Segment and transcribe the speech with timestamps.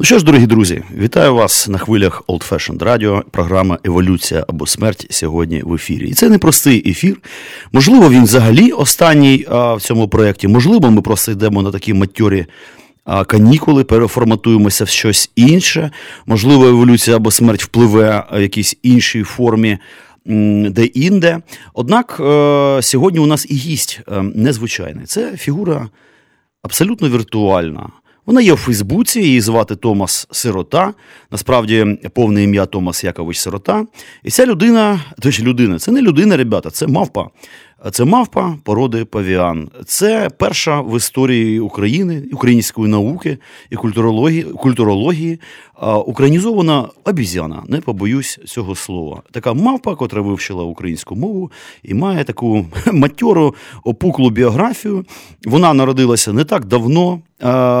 [0.00, 4.66] Ну що ж, дорогі друзі, вітаю вас на хвилях Old Fashioned Radio, програма Еволюція або
[4.66, 6.08] смерть сьогодні в ефірі.
[6.08, 7.20] І це не простий ефір.
[7.72, 10.48] Можливо, він взагалі останній а, в цьому проєкті.
[10.48, 12.46] Можливо, ми просто йдемо на такі матьорі
[13.04, 15.90] а, канікули, переформатуємося в щось інше.
[16.26, 19.78] Можливо, еволюція або смерть впливе в якійсь іншій формі.
[20.70, 21.40] Де-інде.
[21.74, 25.06] Однак е, сьогодні у нас і гість е, незвичайний.
[25.06, 25.88] Це фігура
[26.62, 27.88] абсолютно віртуальна.
[28.30, 30.94] Вона є в Фейсбуці, її звати Томас Сирота.
[31.30, 33.86] Насправді, повне ім'я Томас Якович Сирота.
[34.24, 37.28] І ця людина, точніше людина, це не людина, ребята, це мавпа.
[37.90, 39.68] Це мавпа породи павіан.
[39.86, 43.38] Це перша в історії України, української науки
[43.70, 45.40] і культурології культурології
[46.06, 47.62] українізована обізяна.
[47.68, 49.22] Не побоюсь цього слова.
[49.30, 51.50] Така мавпа, котра вивчила українську мову
[51.82, 55.04] і має таку матьору опуклу біографію.
[55.44, 57.20] Вона народилася не так давно.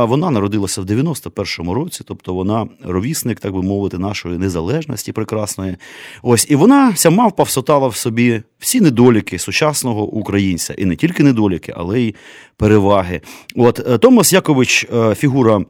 [0.08, 5.76] Вона народилася в 91-му році, тобто вона ровісник, так би мовити, нашої незалежності прекрасної.
[6.22, 11.22] Ось і вона ця мавпа всотала в собі всі недоліки сучасного українця, і не тільки
[11.22, 12.14] недоліки, але й
[12.56, 13.20] переваги.
[13.56, 15.64] От е, Томас Якович е, фігура.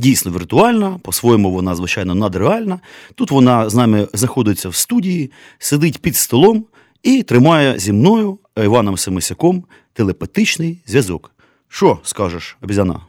[0.00, 2.80] Дійсно віртуальна, по-своєму вона, звичайно, надреальна.
[3.14, 6.64] Тут вона з нами знаходиться в студії, сидить під столом
[7.02, 11.30] і тримає зі мною Іваном Семисяком телепатичний зв'язок.
[11.68, 13.00] Що скажеш, обізяна?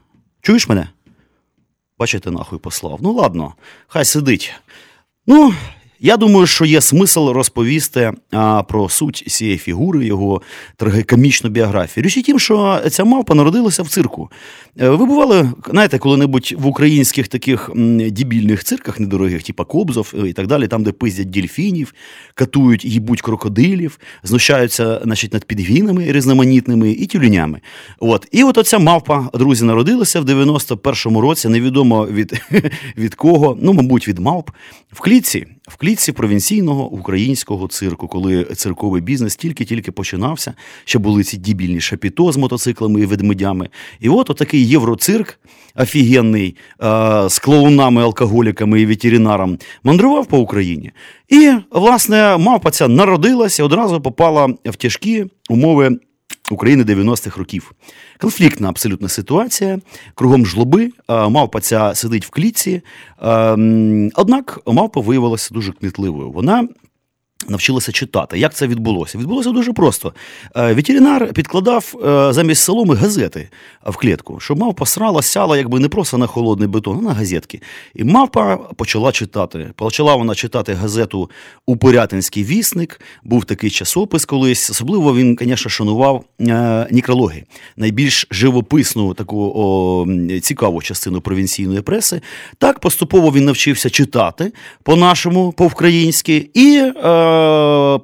[0.42, 0.90] Чуєш мене?
[2.00, 3.00] Бачите, нахуй послав.
[3.02, 3.54] Ну, ладно,
[3.88, 4.54] хай сидить.
[5.28, 5.54] Ну,
[6.00, 10.42] я думаю, що є смисл розповісти а, про суть цієї фігури, його
[10.75, 12.03] трагікомічну біографію.
[12.03, 14.30] Річ і тім, що ця мавпа народилася в цирку.
[14.81, 17.70] Е, ви бували, знаєте, коли-небудь в українських таких
[18.11, 21.93] дібільних цирках недорогих, типа Кобзов і так далі, там, де пиздять дільфінів,
[22.36, 27.61] катують, їбуть крокодилів, знущаються значить, над підгінами різноманітними і тюленями.
[27.99, 28.27] От.
[28.32, 32.42] І от оця мавпа, друзі, народилася в 91-му році, невідомо від,
[32.98, 34.49] від кого, ну, мабуть, від мавп,
[34.92, 40.54] в клітці в клітці провінційного українського цирку, коли цирковий бізнес тільки-тільки починався,
[40.86, 43.70] ще були ці дібільні шапіто з мотоциклами і ведмедями.
[44.00, 45.40] І от отакий євроцирк
[45.76, 46.56] офігенний
[47.28, 50.92] з клоунами, алкоголіками і ветеринаром мандрував по Україні.
[51.28, 56.00] І, власне, мавпа ця народилася, одразу попала в тяжкі умови
[56.52, 57.71] України 90-х років.
[58.20, 59.80] Конфліктна абсолютна ситуація.
[60.15, 62.82] Кругом жлоби, мавпа ця сидить в клітці.
[64.15, 66.32] Однак мавпа виявилася дуже кмітливою.
[66.32, 66.67] Вона
[67.48, 68.39] Навчилася читати.
[68.39, 69.17] Як це відбулося?
[69.17, 70.14] Відбулося дуже просто.
[70.55, 73.50] Е, ветеринар підкладав е, замість соломи газети
[73.86, 77.61] в клітку, щоб мавпа срала, сяла якби не просто на холодний бетон, а на газетки.
[77.95, 79.72] І мавпа почала читати.
[79.76, 81.30] Почала вона читати газету
[81.66, 83.02] Упорятинський вісник.
[83.23, 84.70] Був такий часопис колись.
[84.70, 87.44] Особливо він, звісно, шанував е, нікрологи,
[87.77, 92.21] найбільш живописну таку о, цікаву частину провінційної преси.
[92.58, 96.50] Так поступово він навчився читати по-нашому, по-українськи.
[96.54, 96.92] і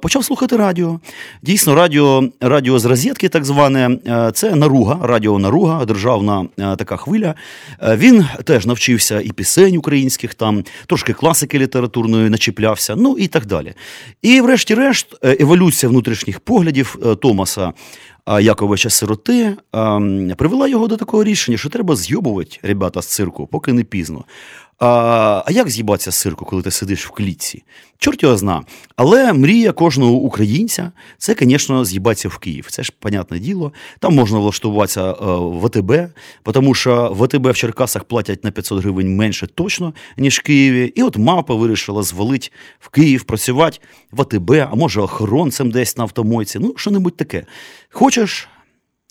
[0.02, 1.00] почав слухати радіо.
[1.42, 6.96] Дійсно, радіо радіо з розетки, так зване, е, це наруга, радіо Наруга, державна е, така
[6.96, 7.34] хвиля.
[7.82, 13.46] Е, він теж навчився і пісень українських, там трошки класики літературної начіплявся, ну і так
[13.46, 13.74] далі.
[14.22, 17.72] І, врешті-решт, еволюція внутрішніх поглядів Томаса.
[18.40, 19.56] Яковича Сироти
[20.36, 24.24] привела його до такого рішення, що треба зйобувати ребята з цирку, поки не пізно.
[24.78, 27.64] А а як з'їбатися з цирку, коли ти сидиш в клітці?
[27.98, 28.62] Чорт його зна.
[28.96, 32.66] Але мрія кожного українця це, звісно, з'їбатися в Київ.
[32.70, 33.72] Це ж, понятне діло.
[33.98, 35.92] Там можна влаштуватися е, в АТБ,
[36.52, 40.92] тому що в АТБ в Черкасах платять на 500 гривень менше точно, ніж в Києві.
[40.94, 42.48] І от мапа вирішила звалити
[42.80, 43.78] в Київ, працювати
[44.10, 46.58] в АТБ, а може охоронцем десь на автомойці.
[46.58, 47.46] Ну, що небудь таке.
[47.90, 48.48] Хочеш,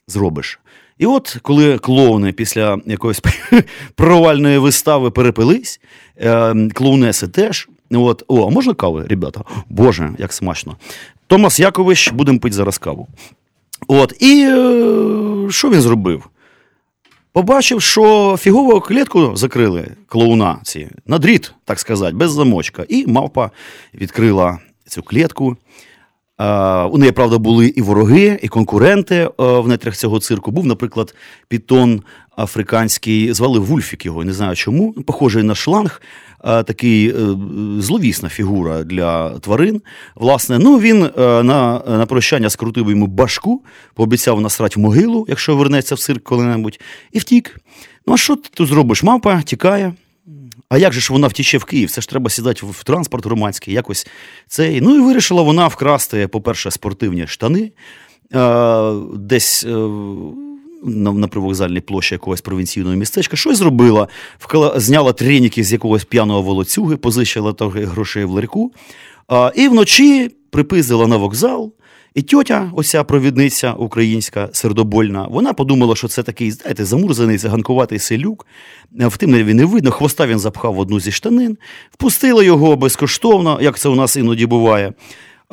[0.07, 0.59] зробиш.
[0.97, 3.21] І от коли клоуни після якоїсь
[3.95, 5.79] провальної вистави перепились,
[6.17, 7.69] е, клоунеси теж.
[7.91, 9.41] От, О, а можна кави, ребята?
[9.69, 10.77] Боже, як смачно.
[11.27, 13.07] Томас Якович, будемо пити зараз каву.
[13.87, 16.29] От, І е, що він зробив?
[17.31, 22.85] Побачив, що фігову клітку закрили клоуна ці, на дріт, так сказати, без замочка.
[22.89, 23.51] І мавпа
[23.93, 25.57] відкрила цю клітку.
[26.91, 30.51] У неї, правда, були і вороги, і конкуренти в нетрях цього цирку.
[30.51, 31.15] Був, наприклад,
[31.47, 32.01] пітон
[32.37, 34.93] африканський, звали Вульфік його, не знаю чому.
[34.93, 36.01] Похожий на шланг,
[36.43, 37.13] такий е,
[37.79, 39.81] зловісна фігура для тварин.
[40.15, 43.61] Власне, ну він е, на на прощання скрутив йому башку,
[43.93, 46.79] пообіцяв насрать в могилу, якщо вернеться в цирк коли-небудь,
[47.11, 47.59] і втік.
[48.07, 49.03] Ну, а що ти тут зробиш?
[49.03, 49.93] Мапа тікає.
[50.69, 51.91] А як же ж вона втіче в Київ?
[51.91, 54.07] Це ж треба сідати в транспорт громадський, якось
[54.47, 54.81] цей.
[54.81, 57.71] Ну і вирішила вона вкрасти, по-перше, спортивні штани.
[59.15, 59.65] Десь
[60.85, 64.07] на на привокзальній площі якогось провінційного містечка, щось зробила,
[64.39, 68.71] вкла, зняла треніки з якогось п'яного волоцюги, позичила трохи грошей в ларьку,
[69.27, 71.73] а, і вночі припиздила на вокзал.
[72.15, 78.47] І тьотя, оця провідниця українська, сердобольна, вона подумала, що це такий, знаєте, замурзаний, заганкуватий селюк.
[78.91, 81.57] В тим він не видно, хвоста він запхав в одну зі штанин,
[81.91, 84.93] впустила його безкоштовно, як це у нас іноді буває.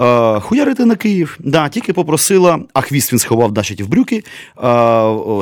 [0.01, 1.39] Е, хуярити на Київ.
[1.41, 4.23] Да, Тільки попросила, а хвіст він сховав значить, в брюки, е,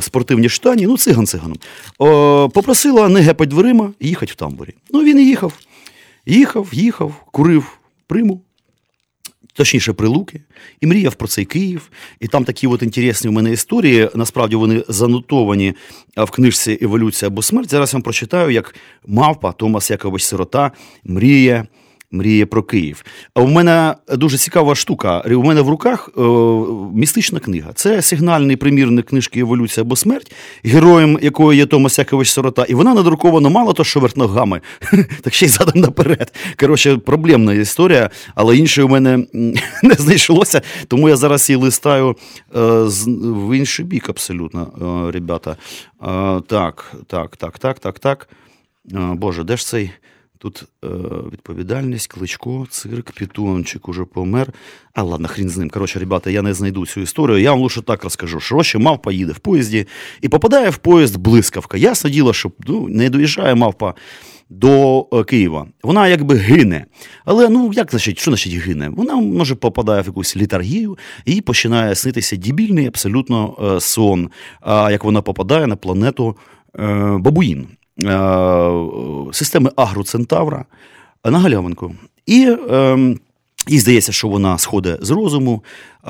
[0.00, 1.56] спортивні штані, ну, циган циганом.
[1.56, 4.74] Е, попросила не гепать дверима і їхати в тамбурі.
[4.90, 5.52] Ну, він і їхав.
[6.26, 8.40] Їхав, їхав, курив приму.
[9.60, 10.40] Точніше, прилуки,
[10.80, 11.90] і мріяв про цей Київ.
[12.20, 14.08] І там такі от інтересні в мене історії.
[14.14, 15.74] Насправді вони занотовані
[16.16, 17.70] в книжці Еволюція або смерть.
[17.70, 18.74] Зараз я вам прочитаю, як
[19.06, 20.70] мавпа Томас Якович Сирота
[21.04, 21.66] мріє
[22.10, 23.04] мріє про Київ.
[23.34, 25.20] А у мене дуже цікава штука.
[25.20, 26.20] У мене в руках е,
[26.94, 27.72] містична книга.
[27.74, 30.32] Це сигнальний примірник книжки Еволюція або смерть,
[30.64, 32.64] героєм якої є Томас Якович Сорота.
[32.68, 34.60] І вона надрукована мало то, що верт ногами,
[35.22, 36.32] так ще й задом наперед.
[36.60, 39.26] Коротше, проблемна історія, але інше у мене
[39.82, 42.16] не знайшлося, тому я зараз її листаю
[42.56, 42.60] е,
[43.20, 44.66] в інший бік абсолютно,
[45.08, 45.56] е, ребята.
[46.46, 48.28] Так, так, так, так, так, так.
[49.14, 49.90] Боже, де ж цей?
[50.42, 50.88] Тут е,
[51.32, 54.52] відповідальність, кличко, цирк, пітончик уже помер.
[54.94, 55.70] А ладно, хрін з ним.
[55.70, 57.38] Коротше, ребята, я не знайду цю історію.
[57.38, 58.40] Я вам лише так розкажу.
[58.40, 59.86] Широше мавпа їде в поїзді
[60.20, 61.78] і попадає в поїзд блискавка.
[61.78, 63.94] Ясне діло, що ну, не доїжджає мавпа
[64.50, 65.66] до е, Києва.
[65.82, 66.86] Вона якби гине.
[67.24, 68.88] Але ну як значить, що значить гине?
[68.88, 74.30] Вона може попадає в якусь літаргію і починає снитися дебільний абсолютно е, сон,
[74.66, 76.36] як вона попадає на планету
[76.78, 77.68] е, Бабуїн.
[78.04, 80.64] Е, системи Агроцентавра
[81.24, 81.94] на галявинку.
[82.26, 83.20] І ем,
[83.68, 86.08] їй здається, що вона сходить з розуму, е,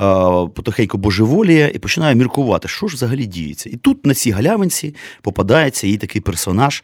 [0.53, 3.69] потихеньку божеволіє і починає міркувати, що ж взагалі діється.
[3.69, 6.83] І тут на цій галявинці попадається їй такий персонаж,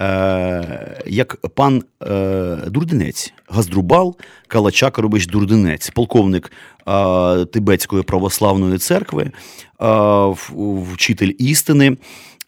[0.00, 1.82] е, як пан
[2.66, 4.16] Дурдинець, Газдрубал
[4.48, 6.52] Калачак-Робич Дурдинець, полковник
[7.52, 9.30] Тибетської православної церкви,
[10.92, 11.96] вчитель істини.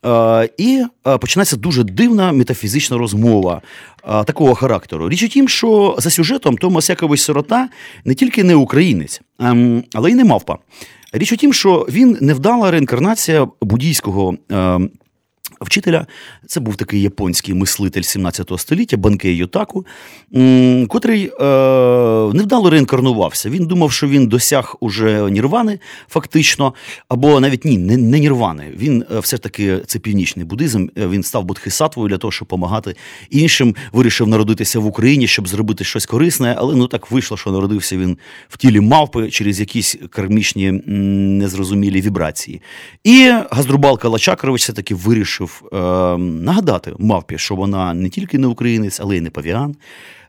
[0.07, 3.63] Е, і е, починається дуже дивна метафізична розмова
[4.09, 5.09] е, такого характеру.
[5.09, 7.69] Річ у тім, що за сюжетом Томас Якович Сирота
[8.05, 10.59] не тільки не українець, ем, але й не мавпа.
[11.13, 14.91] Річ у тім, що він невдала реінкарнація буддійського ем,
[15.61, 16.07] вчителя.
[16.47, 19.87] Це був такий японський мислитель 17 століття, Банкей Йотаку,
[20.89, 21.45] котрий е,
[22.35, 23.51] невдало реінкарнувався.
[23.51, 25.79] Він думав, що він досяг уже нірвани,
[26.09, 26.75] фактично,
[27.09, 28.73] або навіть ні, не не нірвани.
[28.77, 30.87] Він е, все ж таки це північний буддизм.
[30.99, 32.97] Е, він став бодхисатвою для того, щоб допомагати
[33.31, 33.75] іншим.
[33.93, 38.19] Вирішив народитися в Україні, щоб зробити щось корисне, але ну так вийшло, що народився він
[38.49, 42.63] в тілі мавпи через якісь кармічні незрозумілі вібрації.
[43.05, 48.47] І Газдрубал Калачакрович все таки вирішив вирішив е, нагадати мавпі, що вона не тільки не
[48.47, 49.77] українець, але й не павіан,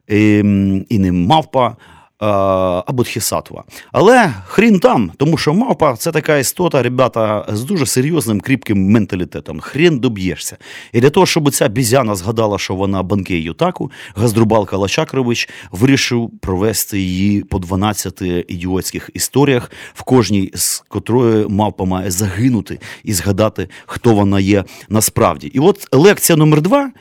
[0.08, 1.76] і, ем, і не мавпа.
[2.24, 3.64] Е, Бодхісатва.
[3.92, 9.60] Але хрін там, тому що мавпа це така істота, ребята, з дуже серйозним кріпким менталітетом.
[9.60, 10.58] Хрін доб'єшся.
[10.94, 17.00] І для того, щоб ця бізяна згадала, що вона банкей Ютаку, Газдрубал Калачакрович вирішив провести
[17.00, 24.14] її по 12 ідіотських історіях, в кожній з котрої мавпа має загинути і згадати, хто
[24.14, 25.48] вона є насправді.
[25.48, 26.92] І от лекція номер два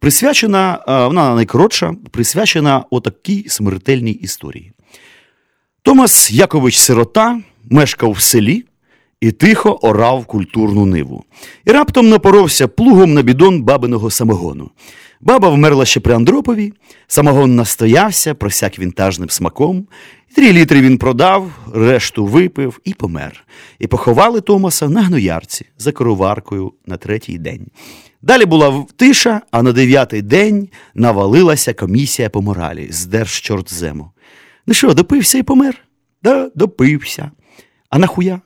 [0.00, 4.69] присвячена, е, вона найкоротша, присвячена отакій смертельній історії.
[5.90, 8.64] Томас Якович Сирота мешкав в селі
[9.20, 11.24] і тихо орав культурну ниву.
[11.64, 14.70] І раптом напоровся плугом на бідон бабиного самогону.
[15.20, 16.72] Баба вмерла ще при Андропові,
[17.06, 19.86] самогон настоявся, просяк вінтажним смаком.
[20.34, 23.44] Три літри він продав, решту випив і помер.
[23.78, 27.66] І поховали Томаса на гноярці за короваркою на третій день.
[28.22, 34.10] Далі була тиша, а на дев'ятий день навалилася комісія по моралі з держчортзему.
[34.70, 35.78] Ну що, допився і помер?
[36.22, 37.30] Да, допився.
[37.88, 38.40] А нахуя?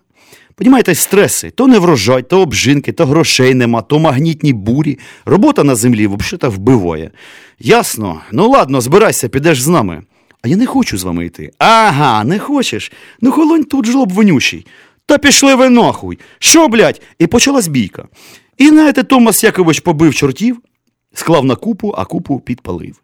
[0.55, 4.99] Понімаєте, стреси то не врожай, то обжинки, то грошей нема, то магнітні бурі.
[5.25, 7.11] Робота на землі взагалі вбиває.
[7.59, 10.03] Ясно, ну ладно, збирайся, підеш з нами.
[10.43, 11.51] А я не хочу з вами йти.
[11.59, 12.93] Ага, не хочеш?
[13.21, 14.67] Ну холонь тут жлоб вонючий.
[15.07, 16.19] Та пішли ви нахуй.
[16.39, 17.03] Що, блядь?
[17.19, 18.09] І почалась бійка.
[18.59, 20.59] І знаєте, Томас Якович побив чортів,
[21.15, 22.97] склав на купу, а купу підпалив.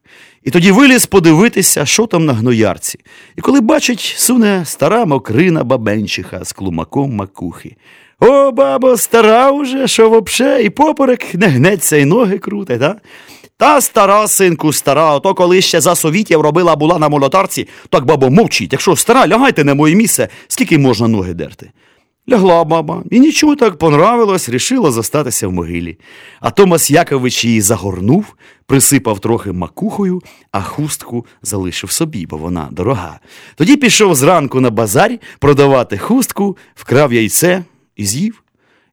[0.44, 2.98] І тоді виліз подивитися, що там на гноярці.
[3.36, 7.76] І коли бачить, суне стара мокрина бабенчиха з клумаком макухи.
[8.20, 12.96] О, бабо, стара уже, що вообще, і поперек не гнеться, і ноги круте, та?
[13.56, 18.30] Та стара, синку, стара, ото коли ще за совітів робила була на молотарці, так бабо
[18.30, 18.72] мовчіть.
[18.72, 21.70] Якщо стара, лягайте на моє місце, скільки можна ноги дерти.
[22.28, 25.98] Лягла баба, і нічого так понравилось, рішила зостатися в могилі.
[26.40, 28.34] А Томас Якович її загорнув,
[28.66, 30.22] присипав трохи макухою,
[30.52, 33.20] а хустку залишив собі, бо вона дорога.
[33.54, 37.64] Тоді пішов зранку на базар продавати хустку, вкрав яйце
[37.96, 38.42] і з'їв.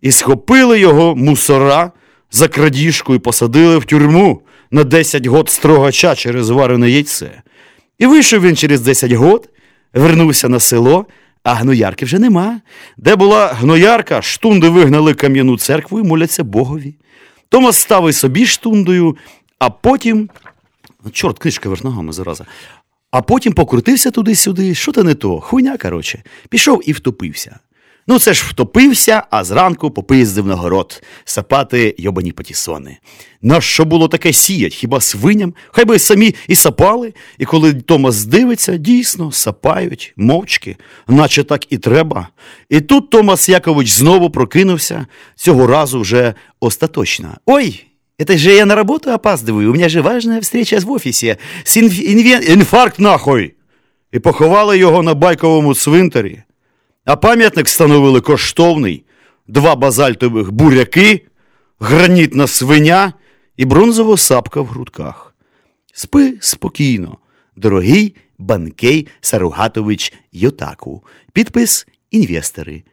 [0.01, 1.91] І схопили його мусора
[2.31, 4.41] за крадіжку і посадили в тюрму
[4.71, 7.41] на 10 год строгача через варене яйце.
[7.97, 9.49] І вийшов він через 10 год,
[9.93, 11.05] вернувся на село.
[11.47, 12.61] А гноярки вже нема.
[12.97, 16.95] Де була гноярка, штунди вигнали кам'яну церкву і моляться Богові.
[17.49, 19.17] Томас став і собі штундою,
[19.59, 20.29] а потім.
[21.11, 22.45] Чорт, книжка верх ногами зараза.
[23.11, 27.59] А потім покрутився туди-сюди, що то не то, хуйня, коротше, пішов і втопився.
[28.09, 32.97] Ну, це ж втопився, а зранку попиздив на город сапати йобані патісони.
[33.41, 34.73] На що було таке сіять?
[34.73, 35.53] Хіба свиням?
[35.71, 37.13] Хай би самі і сапали.
[37.37, 42.27] І коли Томас дивиться, дійсно сапають, мовчки, наче так і треба.
[42.69, 47.37] І тут Томас Якович знову прокинувся, цього разу вже остаточно.
[47.45, 47.83] Ой!
[48.19, 50.99] Это же я на работу опаздываю, у меня же важная встреча в.
[50.99, 51.99] С инф...
[51.99, 52.43] инвен...
[52.43, 53.53] Інфаркт нахуй!
[54.11, 56.43] І поховали його на байковому цвинтарі.
[57.07, 59.05] А пам'ятник встановили коштовний,
[59.47, 61.21] два базальтових буряки,
[61.79, 63.13] гранітна свиня
[63.57, 65.35] і бронзова сапка в грудках.
[65.93, 67.17] Спи спокійно,
[67.55, 71.03] дорогий Банкей Саругатович Йотаку.
[71.33, 72.83] Підпис інвестори.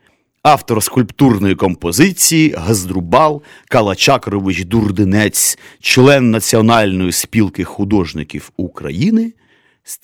[0.42, 9.32] Автор скульптурної композиції Газдрубал Калачакрович Дурдинець, член Національної спілки художників України
[9.84, 9.96] з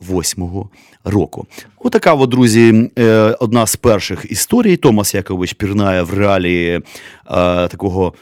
[0.00, 0.68] 1648
[1.04, 1.46] року.
[1.78, 4.76] Отака, от, друзі, е, одна з перших історій.
[4.76, 6.82] Томас Якович пірнає в реалії е,
[7.68, 8.14] такого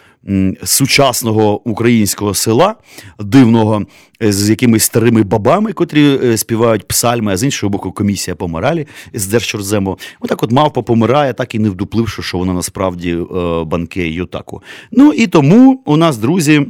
[0.64, 2.74] сучасного українського села,
[3.18, 3.82] дивного,
[4.22, 8.86] е, з якимись старими бабами, котрі співають псальми, а з іншого боку, комісія по моралі
[9.14, 9.98] з Держчорзему.
[10.20, 13.18] Отак от мавпа помирає, так і не вдупливши, що вона насправді
[13.66, 14.62] банкей Ютаку.
[14.92, 16.66] Ну і тому у нас, друзі.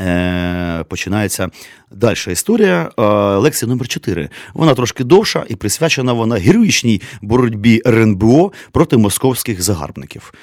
[0.00, 1.48] Е, починається
[1.90, 2.90] далі історія.
[2.98, 3.02] Е,
[3.36, 10.34] лекція номер 4 Вона трошки довша і присвячена вона героїчній боротьбі РНБО проти московських загарбників.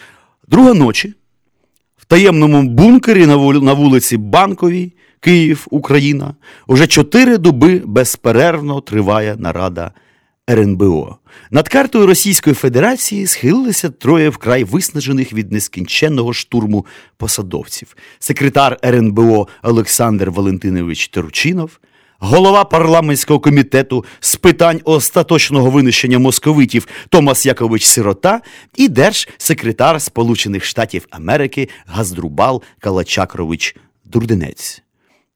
[0.48, 1.14] Друга ночі
[1.98, 6.36] в таємному бункері на вулиці Банковій, Київ, Україна,
[6.68, 9.92] уже чотири доби безперервно триває нарада.
[10.52, 11.18] РНБО.
[11.52, 16.86] Над картою Російської Федерації схилилися троє вкрай виснажених від нескінченного штурму
[17.18, 21.80] посадовців: секретар РНБО Олександр Валентинович Турчинов,
[22.20, 28.42] голова парламентського комітету з питань остаточного винищення московитів Томас Якович Сирота
[28.76, 34.84] і держсекретар Сполучених Штатів Америки Газдрубал Калачакрович Дурденець.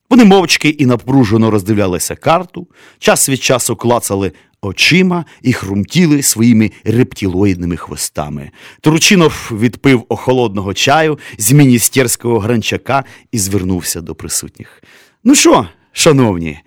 [0.09, 2.67] Вони мовчки і напружено роздивлялися карту,
[2.99, 4.31] час від часу клацали
[4.65, 8.51] очима і хрумтіли своїми рептилоїдними хвостами.
[8.81, 14.83] Турчинов відпив охолодного чаю з міністерського гранчака і звернувся до присутніх.
[15.23, 16.59] Ну що, шановні,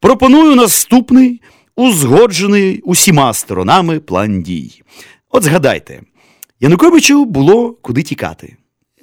[0.00, 1.42] пропоную наступний
[1.76, 4.82] узгоджений усіма сторонами план дій.
[5.30, 6.02] От згадайте,
[6.60, 8.56] Януковичу було куди тікати.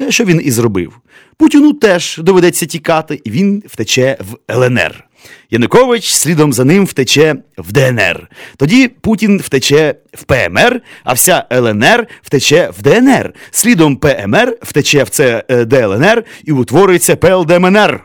[0.10, 1.00] Що він і зробив?
[1.38, 5.08] Путіну теж доведеться тікати, і він втече в ЛНР.
[5.50, 8.30] Янукович слідом за ним втече в ДНР.
[8.58, 13.34] Тоді Путін втече в ПМР, а вся ЛНР втече в ДНР.
[13.52, 18.04] Слідом ПМР втече в це е, ДЛНР і утворюється ПЛДМНР.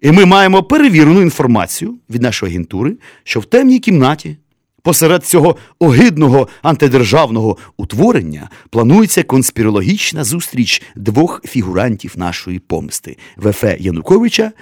[0.00, 4.36] І ми маємо перевірену інформацію від нашої агентури, що в темній кімнаті.
[4.82, 14.52] Посеред цього огидного антидержавного утворення планується конспірологічна зустріч двох фігурантів нашої помсти ВФ Януковича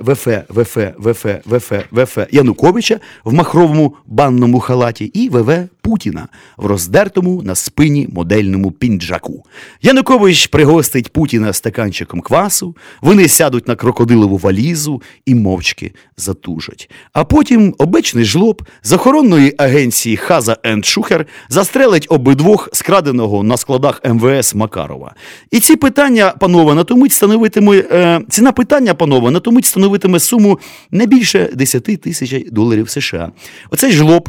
[0.00, 7.42] ВФ, ВФ, ВФ, ВФ, ВФ Януковича в махровому банному халаті і ВВ Путіна в роздертому
[7.42, 9.44] на спині модельному пінджаку.
[9.82, 16.90] Янукович пригостить Путіна стаканчиком квасу, вони сядуть на крокодилову валізу і мовчки затужать.
[17.12, 24.00] А потім обичний жлоб з охоронної агенції Хаза енд Шухер застрелить обидвох скраденого на складах
[24.04, 25.14] МВС Макарова.
[25.50, 30.58] І ці питання, панове, на тому становитиме е, ціна питання, панове, на тому становитиме суму
[30.90, 33.32] не більше 10 тисяч доларів США.
[33.70, 34.28] Оцей жлоб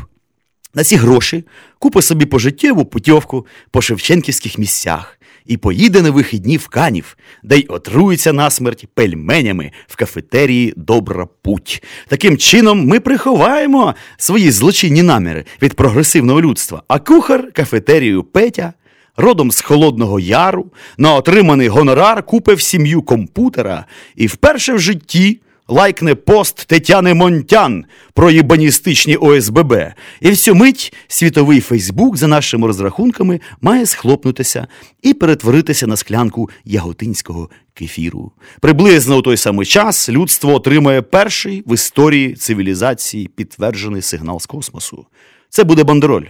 [0.74, 1.44] на ці гроші
[1.80, 7.66] купить собі пожиттєву путівку по шевченківських місцях і поїде на вихідні в Канів, де й
[7.70, 11.84] отрується насмерть пельменями в кафетерії Добра путь.
[12.08, 18.74] Таким чином ми приховаємо свої злочинні наміри від прогресивного людства, а кухар кафетерію Петя.
[19.18, 23.86] Родом з Холодного Яру на отриманий гонорар купив сім'ю комп'ютера
[24.16, 25.40] і вперше в житті
[25.72, 29.74] лайкне пост Тетяни Монтян про їбаністичні ОСББ.
[30.22, 34.68] І всю мить світовий Фейсбук, за нашими розрахунками, має схлопнутися
[35.02, 38.32] і перетворитися на склянку яготинського кефіру.
[38.60, 45.06] Приблизно у той самий час людство отримає перший в історії цивілізації підтверджений сигнал з космосу.
[45.50, 46.26] Це буде бандероль,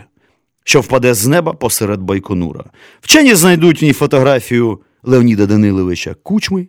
[0.63, 2.63] що впаде з неба посеред Байконура.
[3.01, 6.67] Вчені знайдуть в ній фотографію Леоніда Даниловича Кучми.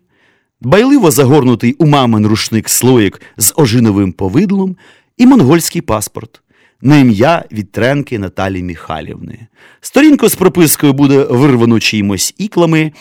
[0.64, 4.76] Байливо загорнутий у мамин рушник слоїк з ожиновим повидлом
[5.16, 6.42] і монгольський паспорт
[6.82, 9.38] на ім'я Вітренки Наталі Міхалівни.
[9.80, 12.92] Сторінку з пропискою буде вирвано чимось іклами,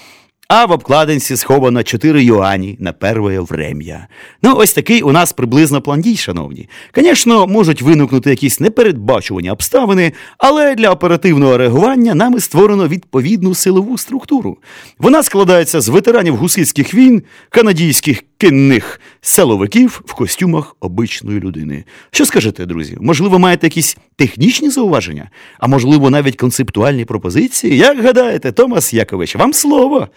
[0.53, 4.07] а в обкладинці сховано 4 юані на перше врем'я.
[4.43, 6.69] Ну, ось такий у нас приблизно план дій, шановні.
[6.95, 14.57] Звісно, можуть виникнути якісь непередбачувані обставини, але для оперативного реагування нами створено відповідну силову структуру.
[14.99, 21.85] Вона складається з ветеранів гусицьких війн, канадійських кінних силовиків в костюмах обичної людини.
[22.11, 22.97] Що скажете, друзі?
[23.01, 25.29] Можливо, маєте якісь технічні зауваження,
[25.59, 27.77] а можливо, навіть концептуальні пропозиції?
[27.77, 30.07] Як гадаєте, Томас Якович, вам слово?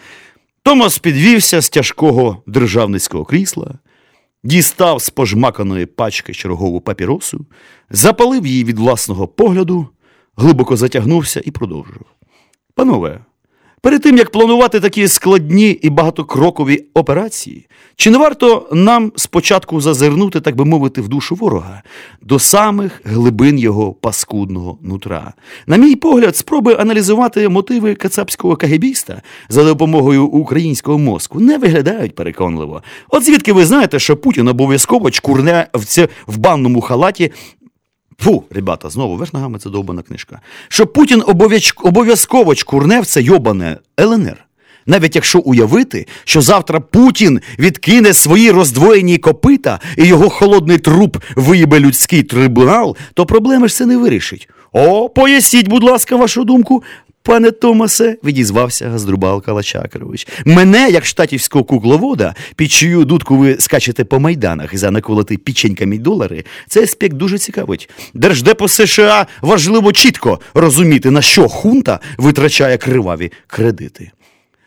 [0.63, 3.75] Томас підвівся з тяжкого державницького крісла,
[4.45, 7.47] дістав з пожмаканої пачки чергову папіросу,
[7.91, 9.89] запалив її від власного погляду,
[10.37, 12.03] глибоко затягнувся і продовжив.
[12.75, 13.21] Панове,
[13.85, 20.41] перед тим як планувати такі складні і багатокрокові операції, чи не варто нам спочатку зазирнути,
[20.41, 21.83] так би мовити, в душу ворога
[22.23, 25.33] до самих глибин його паскудного нутра?
[25.67, 32.83] На мій погляд, спроби аналізувати мотиви кацапського кагебіста за допомогою українського мозку не виглядають переконливо.
[33.09, 37.33] От звідки ви знаєте, що Путін обов'язково чкурне в, це, в банному халаті
[38.19, 40.41] Фу, ребята, знову верх ногами це довбана книжка.
[40.69, 41.23] Що Путін
[41.83, 44.45] обов'язково чкурне в це йобане ЛНР.
[44.87, 51.81] Навіть якщо уявити, що завтра Путін відкине свої роздвоєні копита і його холодний труп виїбе
[51.81, 54.49] людський трибунал, то проблеми ж це не вирішить.
[54.73, 56.83] О, поясніть, будь ласка, вашу думку.
[57.27, 60.29] Пане Томасе, відізвався Газдрубал Калачакрович.
[60.45, 66.45] Мене, як штатівського кукловода, під чию дудку ви скачете по майданах за наколоти піченьками долари,
[66.69, 67.91] цей аспект дуже цікавить.
[68.15, 74.11] Держдепо США важливо чітко розуміти, на що хунта витрачає криваві кредити.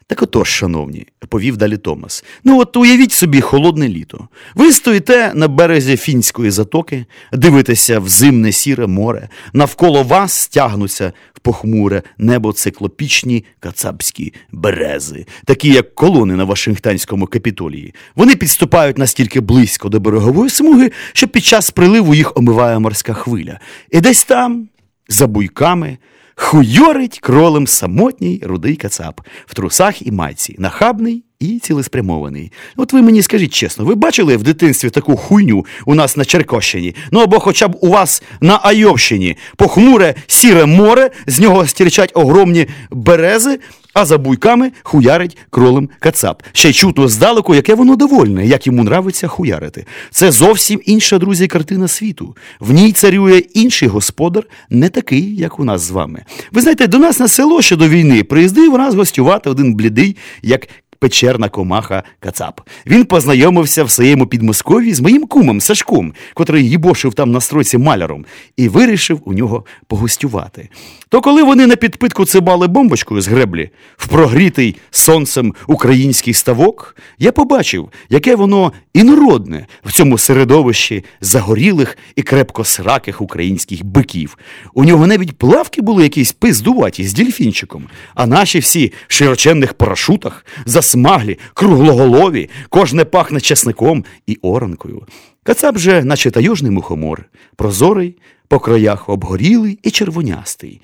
[0.09, 2.23] Так отож, шановні, повів далі Томас.
[2.43, 4.27] Ну от уявіть собі холодне літо.
[4.55, 11.39] Ви стоїте на березі фінської затоки, дивитеся в зимне сіре море, навколо вас стягнуться в
[11.39, 17.93] похмуре небо циклопічні кацапські берези, такі як колони на Вашингтонському капітолії.
[18.15, 23.59] Вони підступають настільки близько до берегової смуги, що під час приливу їх омиває морська хвиля.
[23.91, 24.69] І десь там,
[25.09, 25.97] за буйками,
[26.39, 29.21] Хуйорить кролем самотній рудий кацап.
[29.45, 32.51] В трусах і майці, нахабний і цілеспрямований.
[32.75, 36.95] От ви мені скажіть чесно, ви бачили в дитинстві таку хуйню у нас на Черкощині?
[37.11, 42.67] Ну або хоча б у вас на Айовщині похмуре сіре море, з нього стірчать огромні
[42.91, 43.59] берези,
[43.93, 46.43] а за буйками хуярить кролем кацап.
[46.51, 49.85] Ще чутно здалеку, яке воно довольне, як йому нравиться хуярити.
[50.11, 52.35] Це зовсім інша, друзі, картина світу.
[52.59, 56.25] В ній царює інший господар, не такий, як у нас з вами.
[56.51, 60.67] Ви знаєте, до нас на село ще до війни приїздив раз гостювати один блідий, як
[60.99, 62.61] печерна комаха Кацап.
[62.85, 68.25] Він познайомився в своєму підмосков'ї з моїм кумом Сашком, котрий їбошив там на стройці маляром,
[68.57, 70.69] і вирішив у нього погостювати.
[71.09, 77.31] То коли вони на підпитку цибали бомбочкою з греблі в прогрітий сонцем український ставок, я
[77.31, 84.37] побачив, яке воно інородне в цьому середовищі загорілих і крепкосраких українських биків.
[84.73, 90.45] У нього навіть плавки були якісь пиздуваті з дільфінчиком, а наші всі в широченних парашутах
[90.87, 95.03] засмаглі, круглоголові, кожне пахне чесником і оранкою.
[95.43, 100.81] Кацап же, наче таюжний мухомор, прозорий, по краях обгорілий і червонястий.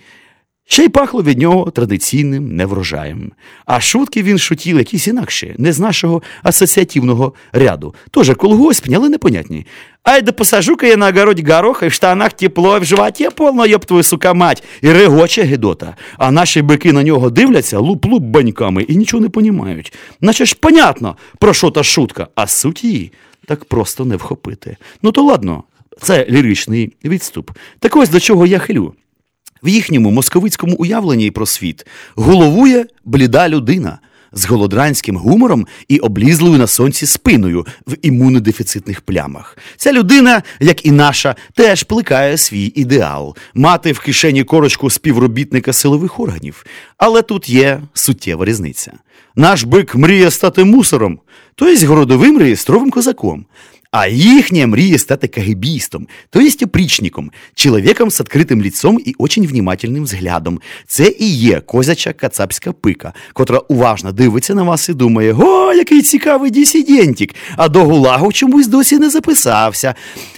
[0.67, 3.31] Ще й пахло від нього традиційним неврожаєм.
[3.65, 7.95] А шутки він шутів якісь інакші, не з нашого асоціативного ряду.
[8.11, 9.65] Тоже колгоспні, але непонятні.
[10.03, 13.63] Ай да посажу-ка я на огороді гороха, і в штанах тепло, і в животі повно,
[13.63, 15.95] ёб твою сука мать, і регоче гидота.
[16.17, 19.93] А наші бики на нього дивляться луп-луп баньками і нічого не понімають.
[20.21, 23.11] Наче ж понятно, про що та шутка, а суть її
[23.45, 24.77] так просто не вхопити.
[25.01, 25.63] Ну то ладно,
[26.01, 27.51] це ліричний відступ.
[27.79, 28.93] Так ось до чого я хилю.
[29.63, 33.99] В їхньому московицькому уявленні про світ головує бліда людина
[34.31, 39.57] з голодранським гумором і облізлою на сонці спиною в імунодефіцитних плямах.
[39.77, 46.19] Ця людина, як і наша, теж плекає свій ідеал мати в кишені корочку співробітника силових
[46.19, 46.65] органів.
[46.97, 48.93] Але тут є суттєва різниця.
[49.35, 51.19] Наш бик мріє стати мусором,
[51.55, 53.45] тобто городовим реєстровим козаком.
[53.93, 60.03] А їхняя мрія стати кагибістом, то есть опричником, чоловіком з відкритим ліцом і очень внимательним
[60.03, 60.59] взглядом.
[60.87, 66.01] Це і є козяча кацапська пика, котра уважно дивиться на вас і думає: О, який
[66.01, 69.95] цікавий дисидентик, а до гулагу чомусь досі не записався.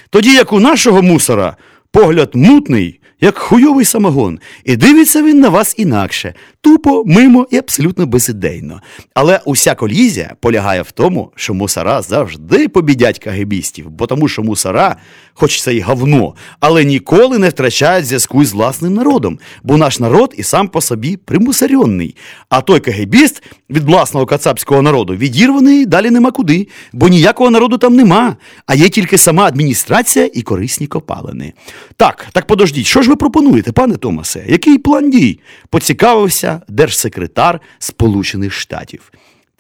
[0.09, 1.57] Тоді як у нашого мусора
[1.91, 8.06] погляд мутний, як хуйовий самогон, і дивиться він на вас інакше, тупо, мимо і абсолютно
[8.06, 8.82] безідейно.
[9.13, 14.95] Але уся колізія полягає в тому, що мусора завжди побідять кагебістів, бо тому що мусора,
[15.34, 20.34] хоч це й говно, але ніколи не втрачають зв'язку з власним народом, бо наш народ
[20.38, 22.15] і сам по собі примусоренний.
[22.49, 27.95] А той кагебіст від власного кацапського народу відірваний далі нема куди, бо ніякого народу там
[27.95, 31.54] нема, а є тільки сама адміністрація і корисні копалини.
[31.97, 34.45] Так, так подождіть, що ж ви пропонуєте, пане Томасе?
[34.47, 35.39] Який план дій?
[35.69, 39.11] Поцікавився держсекретар Сполучених Штатів.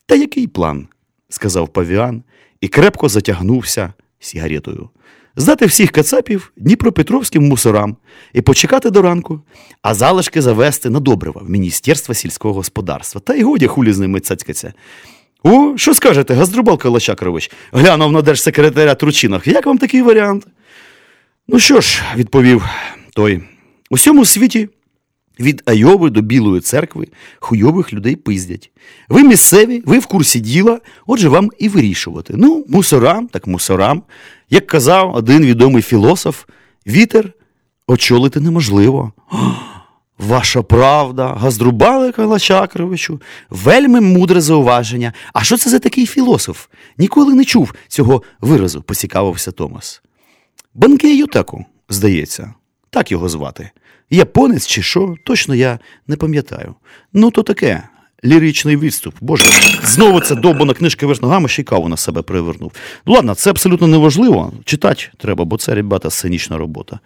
[0.05, 0.87] Та який план?
[1.29, 2.23] сказав павіан
[2.61, 4.89] і крепко затягнувся сігаретою.
[5.35, 7.97] Здати всіх кацапів дніпропетровським мусорам
[8.33, 9.41] і почекати до ранку,
[9.81, 13.21] а залишки завести на добрива в Міністерство сільського господарства.
[13.21, 14.73] Та й годі хулі з ними цацькаться.
[15.43, 17.51] О, що скажете, Газдрубал Калачакрович?
[17.71, 19.47] Глянув на держсекретаря Тручинах.
[19.47, 20.47] Як вам такий варіант?
[21.47, 22.63] Ну що ж, відповів
[23.15, 23.43] той,
[23.89, 24.69] у всьому світі
[25.39, 27.07] від Айови до Білої церкви
[27.39, 28.71] хуйових людей пиздять.
[29.09, 32.33] Ви місцеві, ви в курсі діла, отже вам і вирішувати.
[32.37, 34.03] Ну, мусорам, так мусорам.
[34.49, 36.43] Як казав один відомий філософ,
[36.87, 37.33] вітер
[37.87, 39.11] очолити неможливо.
[40.19, 45.13] Ваша правда, Газдрубале Калачакровичу, вельми мудре зауваження.
[45.33, 46.67] А що це за такий філософ?
[46.97, 50.01] Ніколи не чув цього виразу, поцікавився Томас.
[50.73, 52.53] Банкей Ютеку, здається,
[52.95, 53.69] так його звати.
[54.09, 56.75] Японець чи що, точно я не пам'ятаю.
[57.13, 57.83] Ну, то таке.
[58.25, 59.15] Ліричний відступ.
[59.21, 59.43] Боже,
[59.83, 62.71] знову ця довбана книжка верх ногами ще й каву на себе привернув.
[63.05, 64.53] Ну ладно, це абсолютно неважливо.
[64.65, 66.99] Читати треба, бо це, ребята, сценічна робота.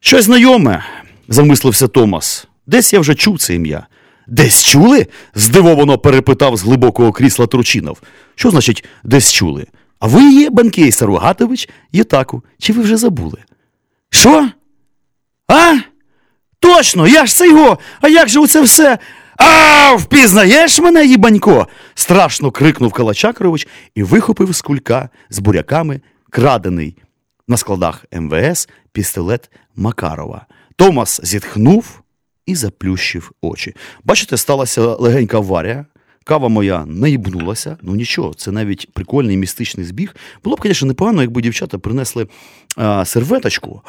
[0.00, 0.84] Щось знайоме,
[1.28, 2.46] замислився Томас.
[2.66, 3.86] Десь я вже чув це ім'я.
[4.26, 5.06] Десь чули?
[5.34, 8.02] здивовано перепитав з глибокого крісла Тручинов.
[8.34, 9.66] Що значить десь чули?
[9.98, 12.42] А ви є банкейсер Рогатович Єтаку.
[12.58, 13.38] Чи ви вже забули?
[14.10, 14.48] Що?
[16.82, 17.78] Точно, я ж це його!
[18.00, 18.98] А як же оце все?
[19.36, 21.68] А, впізнаєш мене, їбанько?
[21.94, 26.96] страшно крикнув Калачакрович і вихопив з кулька з буряками крадений
[27.48, 30.46] на складах МВС пістолет Макарова.
[30.76, 32.02] Томас зітхнув
[32.46, 33.74] і заплющив очі.
[34.04, 35.86] Бачите, сталася легенька аварія.
[36.24, 40.16] Кава моя не їбнулася, ну нічого, це навіть прикольний містичний збіг.
[40.44, 42.26] Було б, звісно, непогано, якби дівчата принесли
[42.76, 43.82] а, серветочку.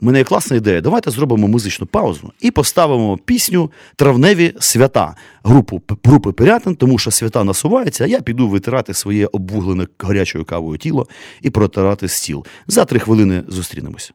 [0.00, 0.80] У мене є класна ідея.
[0.80, 7.44] Давайте зробимо музичну паузу і поставимо пісню Травневі свята групу групи Пирятин, тому що свята
[7.44, 11.06] насуваються, а я піду витирати своє обвуглене гарячою кавою тіло
[11.42, 12.46] і протирати стіл.
[12.66, 14.12] За три хвилини зустрінемось.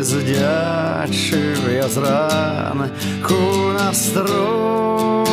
[0.00, 3.34] Припиздячив я зранку
[3.78, 5.26] на стройку,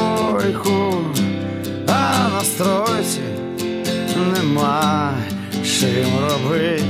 [1.88, 3.22] а на стройці
[4.36, 5.14] нема
[5.64, 6.84] чим робить.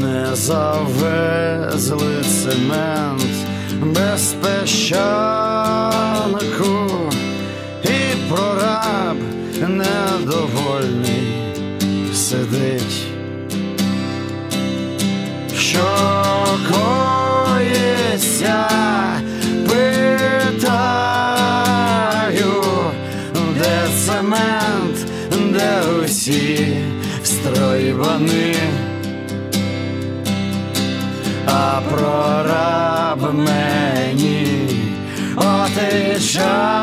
[0.00, 3.32] Не завезли цемент
[3.82, 5.90] без пещанку
[7.84, 9.16] і прораб
[9.68, 11.26] недовольний
[12.14, 13.11] сидить
[15.72, 15.88] що
[17.48, 18.56] коїться,
[19.68, 20.72] питаю,
[23.58, 24.96] де цемент,
[25.52, 26.76] де усі
[27.24, 28.54] стройбани,
[31.46, 34.68] а прораб мені
[35.36, 36.81] отича.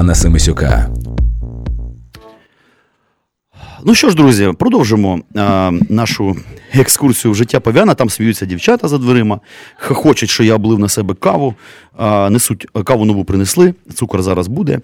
[0.00, 0.89] Шоу Івана Семисюка.
[3.90, 6.36] Ну що ж, друзі, продовжимо а, нашу
[6.74, 7.94] екскурсію в життя пав'яна.
[7.94, 9.40] Там сміються дівчата за дверима,
[9.78, 11.54] хочуть, що я облив на себе каву,
[11.96, 14.80] а, несуть каву нову принесли, цукор зараз буде.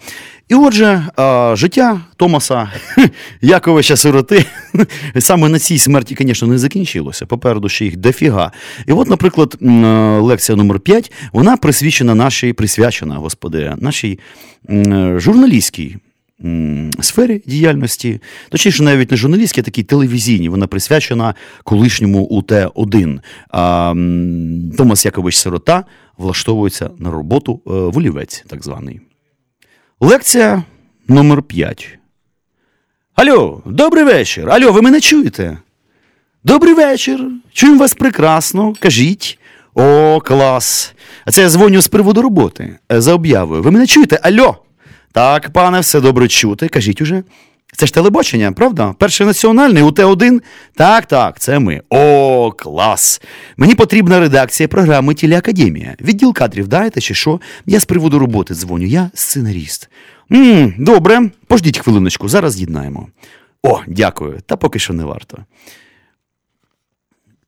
[0.49, 2.71] І отже, а, життя Томаса
[3.41, 4.45] Яковича Сироти
[5.19, 7.27] саме на цій смерті, звісно, не закінчилося.
[7.27, 8.53] Попереду ще їх дофіга.
[8.87, 9.67] І от, наприклад, е,
[10.19, 14.19] лекція номер 5, вона присвячена нашій, присвячена, господи, нашій
[14.71, 15.97] м, журналістській
[17.01, 20.49] сфері діяльності, точніше, навіть не журналістській, а такій телевізійній.
[20.49, 23.19] Вона присвячена колишньому УТ-1.
[24.77, 25.85] Томас Якович Сирота
[26.19, 29.01] влаштовується на роботу е, в олівець, так званий.
[30.01, 30.63] Лекція
[31.09, 31.99] номер 5.
[33.15, 34.51] Алло, добрий вечір.
[34.51, 35.59] Алло, ви мене чуєте?
[36.45, 37.21] Добрий вечір.
[37.53, 38.75] Чуємо вас прекрасно.
[38.81, 39.39] Кажіть.
[39.75, 40.95] О, клас.
[41.25, 42.79] А це я дзвоню з приводу роботи.
[42.93, 43.63] е, За об'явою.
[43.63, 44.21] Ви мене чуєте?
[44.23, 44.57] Алло.
[45.17, 46.69] Так, пане, все добре чути.
[46.69, 47.23] Кажіть уже.
[47.77, 48.95] Це ж телебачення, правда?
[48.99, 50.41] Перший національний УТ-1?
[50.75, 51.83] Так, так, це ми.
[51.91, 53.23] О, клас!
[53.57, 55.97] Мені потрібна редакція програми Телеакадемія.
[56.01, 57.41] Відділ кадрів даєте чи що?
[57.67, 59.89] Я з приводу роботи дзвоню, я сценаріст.
[60.33, 63.09] м добре, пождіть хвилиночку, зараз з'єднаємо.
[63.63, 64.41] О, дякую.
[64.47, 65.39] Та поки що не варто.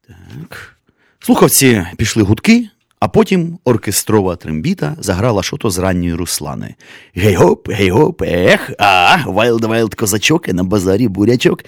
[0.09, 0.77] Так.
[1.21, 2.69] Слухавці пішли гудки,
[3.01, 6.75] А потім оркестрова трембіта заграла шото з ранньої Руслани.
[7.17, 11.65] Гей-гоп, гей-гоп, ех, а, wild-wild козачок, і на базарі бурячок.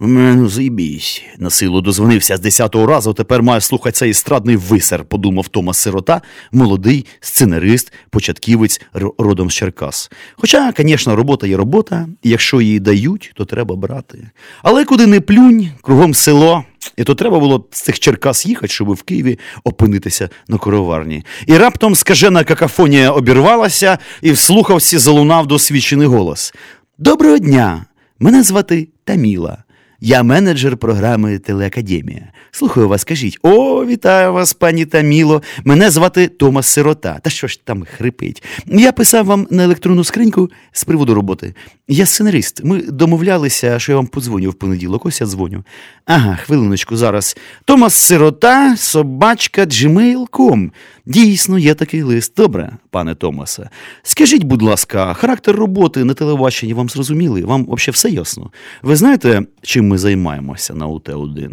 [0.00, 1.22] Ну, заїбісь.
[1.38, 6.22] На силу дозвонився з десятого разу, тепер маю слухати цей естрадний висер, подумав Томас Сирота,
[6.52, 8.80] молодий сценарист, початківець
[9.18, 10.10] родом з Черкас.
[10.36, 14.30] Хоча, звісно, робота є робота, і якщо її дають, то треба брати.
[14.62, 16.64] Але куди не плюнь, кругом село.
[16.96, 21.24] І то треба було з цих Черкас їхати, щоб в Києві опинитися на короварні.
[21.46, 26.54] І раптом скажена какафонія обірвалася, і в слухавці залунав досвідчений голос.
[26.98, 27.84] Доброго дня!
[28.18, 29.64] Мене звати Таміла.
[30.00, 32.32] Я менеджер програми Телеакадемія.
[32.50, 33.38] Слухаю вас, кажіть.
[33.42, 35.42] О, вітаю вас, пані Таміло.
[35.64, 37.18] Мене звати Томас Сирота.
[37.22, 38.42] Та що ж там хрипить?
[38.66, 41.54] Я писав вам на електронну скриньку з приводу роботи.
[41.92, 42.64] Я сценарист.
[42.64, 45.06] Ми домовлялися, що я вам подзвоню в понеділок.
[45.06, 45.64] Ось я дзвоню.
[46.06, 47.36] Ага, хвилиночку зараз.
[47.64, 50.70] Томас Сирота, собачка, gmail.com.
[51.06, 52.32] Дійсно, є такий лист.
[52.36, 53.68] Добре, пане Томасе.
[54.02, 57.42] Скажіть, будь ласка, характер роботи на телебаченні вам зрозумілий?
[57.42, 58.50] Вам взагалі все ясно?
[58.82, 61.50] Ви знаєте, чим ми займаємося на УТ-1?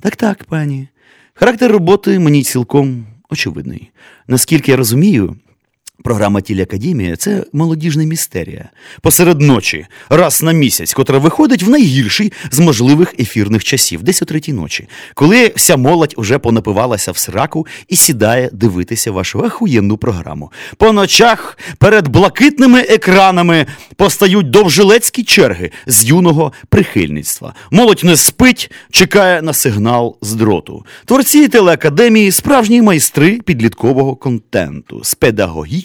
[0.00, 0.88] Так, так, пані.
[1.34, 3.90] Характер роботи мені цілком очевидний.
[4.28, 5.36] Наскільки я розумію,
[6.04, 8.68] Програма Тілеакадемія це молодіжна містерія.
[9.00, 14.24] Посеред ночі, раз на місяць, котра виходить в найгірший з можливих ефірних часів, десь о
[14.24, 20.52] третій ночі, коли вся молодь уже понапивалася в сраку і сідає дивитися вашу ахуєнну програму.
[20.76, 27.54] По ночах перед блакитними екранами постають довжилецькі черги з юного прихильництва.
[27.70, 30.84] Молодь не спить, чекає на сигнал з дроту.
[31.04, 35.14] Творці телеакадемії справжні майстри підліткового контенту з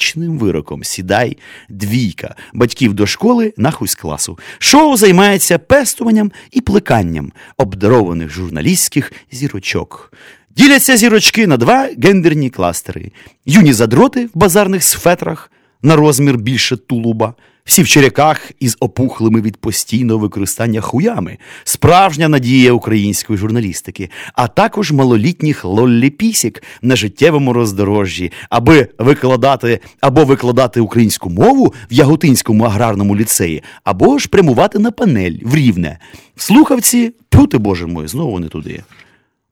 [0.06, 0.84] педагогічним вироком.
[0.84, 1.38] Сідай
[1.70, 2.36] двійка.
[2.54, 4.40] Батьків до школи нахуй з класу.
[4.60, 10.14] Шоу займається пестуванням і плеканням обдарованих журналістських зірочок.
[10.50, 13.12] Діляться зірочки на два гендерні кластери:
[13.46, 17.34] юні задроти в базарних сфетрах на розмір більше тулуба.
[17.66, 24.92] Всі в черяках із опухлими від постійного використання хуями, справжня надія української журналістики, а також
[24.92, 33.64] малолітніх лолліпісік на життєвому роздорожжі, аби викладати або викладати українську мову в Яготинському аграрному ліцеї,
[33.84, 36.00] або ж прямувати на панель в рівне.
[36.36, 38.84] В слухавці, пути, боже мой, знову не туди.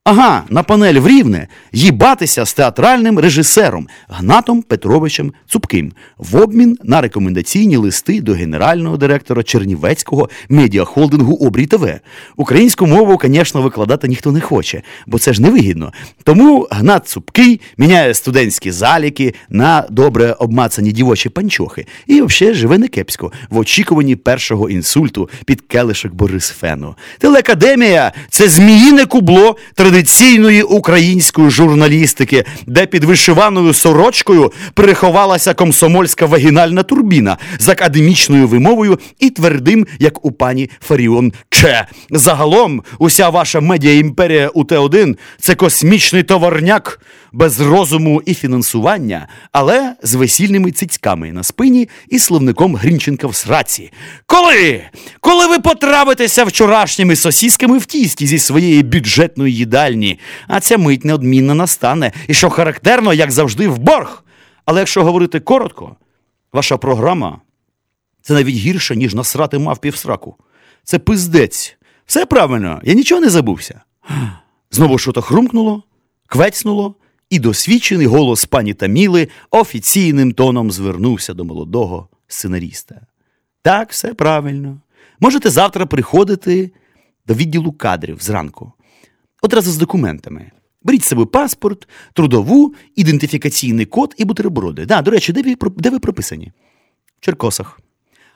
[0.06, 7.00] Ага, на панель в Рівне їбатися з театральним режисером Гнатом Петровичем Цупким в обмін на
[7.00, 11.88] рекомендаційні листи до генерального директора Чернівецького медіахолдингу Обрій ТВ.
[12.36, 15.92] Українську мову, звісно, викладати ніхто не хоче, бо це ж невигідно.
[16.24, 22.88] Тому Гнат Цупкий міняє студентські заліки на добре обмацані дівочі панчохи і взагалі живе не
[22.88, 26.94] кепсько в очікуванні першого інсульту під келишок Борисфену.
[27.18, 29.56] Телеакадемія це зміїне кубло
[29.94, 39.30] традиційної української журналістики, де під вишиваною сорочкою приховалася комсомольська вагінальна турбіна з академічною вимовою і
[39.30, 41.86] твердим, як у пані Фаріон Че.
[42.10, 47.00] Загалом, уся ваша медіа-імперія УТ-1– це космічний товарняк
[47.34, 53.92] без розуму і фінансування, але з весільними цицьками на спині і словником Грінченка в сраці.
[54.26, 54.82] Коли?
[55.20, 59.83] Коли ви потравитеся вчорашніми сосісками в тісті зі своєї бюджетної їдальні,
[60.48, 64.24] а ця мить неодмінно настане, і що характерно, як завжди, в борг.
[64.64, 65.96] Але якщо говорити коротко,
[66.52, 67.40] ваша програма
[68.22, 70.36] це навіть гірше, ніж насрати мавпі в сраку.
[70.84, 71.76] Це пиздець.
[72.06, 73.80] Все правильно, я нічого не забувся.
[74.70, 75.82] Знову що то хрумкнуло,
[76.26, 76.94] квецнуло,
[77.30, 83.00] і досвідчений голос пані Таміли офіційним тоном звернувся до молодого сценаріста.
[83.62, 84.80] Так, все правильно.
[85.20, 86.70] Можете завтра приходити
[87.26, 88.72] до відділу кадрів зранку.
[89.44, 90.50] Одразу з документами.
[90.82, 94.86] Беріть з собою паспорт, трудову, ідентифікаційний код і бутерброди.
[94.86, 96.52] Да, до речі, де ви, де ви прописані?
[97.20, 97.80] В Черкосах.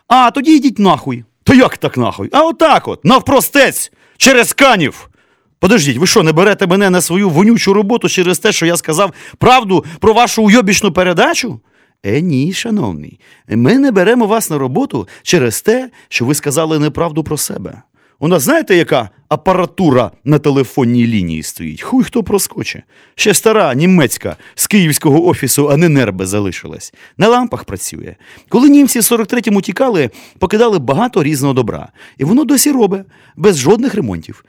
[0.09, 1.25] А, тоді йдіть нахуй.
[1.43, 2.29] То як так нахуй?
[2.33, 5.11] А отак от, навпростець, через канів.
[5.59, 9.13] Подождіть, ви що, не берете мене на свою вонючу роботу через те, що я сказав
[9.39, 11.61] правду про вашу уйобічну передачу?
[12.03, 13.21] Е, ні, шановний.
[13.49, 17.83] Ми не беремо вас на роботу через те, що ви сказали неправду про себе.
[18.21, 21.83] У нас знаєте, яка апаратура на телефонній лінії стоїть?
[21.83, 22.83] Хуй хто проскоче.
[23.15, 26.95] Ще стара німецька з київського офісу Аненербе залишилась.
[27.19, 28.17] На лампах працює.
[28.49, 31.89] Коли німці в 43-му тікали, покидали багато різного добра.
[32.19, 34.45] І воно досі робить, без жодних ремонтів.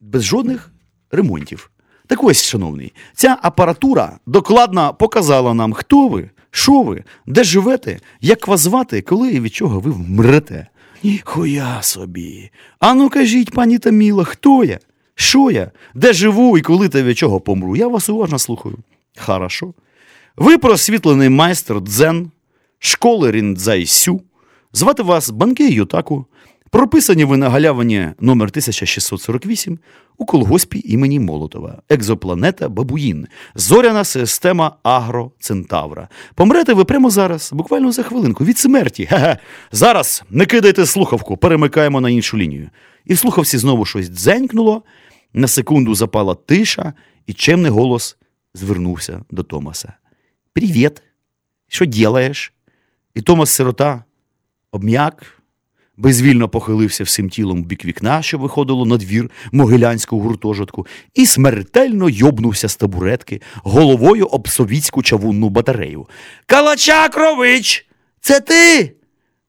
[0.00, 0.72] Без жодних
[1.10, 1.70] ремонтів.
[2.06, 8.48] Так ось, шановний, ця апаратура докладно показала нам, хто ви, що ви, де живете, як
[8.48, 10.66] вас звати, коли і від чого ви вмрете.
[11.02, 12.50] Ніхуя собі.
[12.78, 14.78] А ну кажіть, пані Таміла, хто я?
[15.14, 15.70] Що я?
[15.94, 17.76] Де живу і коли та від чого помру?
[17.76, 18.78] Я вас уважно слухаю.
[19.18, 19.74] Хорошо.
[20.36, 22.30] Ви просвітлений майстер дзен,
[22.78, 24.20] школи Ріндзайсю,
[24.72, 26.26] звати вас Банке Йотаку,
[26.72, 29.78] прописані ви на галявині номер 1648
[30.18, 36.08] у колгоспі імені Молотова, екзопланета Бабуїн, зоряна система Агроцентавра.
[36.34, 39.08] Помрете ви прямо зараз, буквально за хвилинку, від смерті.
[39.10, 39.38] Ге-ге.
[39.72, 42.70] Зараз не кидайте слухавку, перемикаємо на іншу лінію.
[43.04, 44.82] І в слухавці знову щось дзенькнуло,
[45.32, 46.92] на секунду запала тиша,
[47.26, 48.16] і чемний голос
[48.54, 49.92] звернувся до Томаса.
[50.52, 51.02] Привіт!
[51.68, 52.52] Що ділаєш?
[53.14, 54.04] І Томас сирота
[54.70, 55.41] обм'як,
[55.96, 62.08] безвільно похилився всім тілом в бік вікна, що виходило на двір могилянського гуртожитку, і смертельно
[62.08, 66.06] йобнувся з табуретки головою об совітську чавунну батарею.
[66.46, 67.86] Калачакрович!
[68.20, 68.92] Це ти?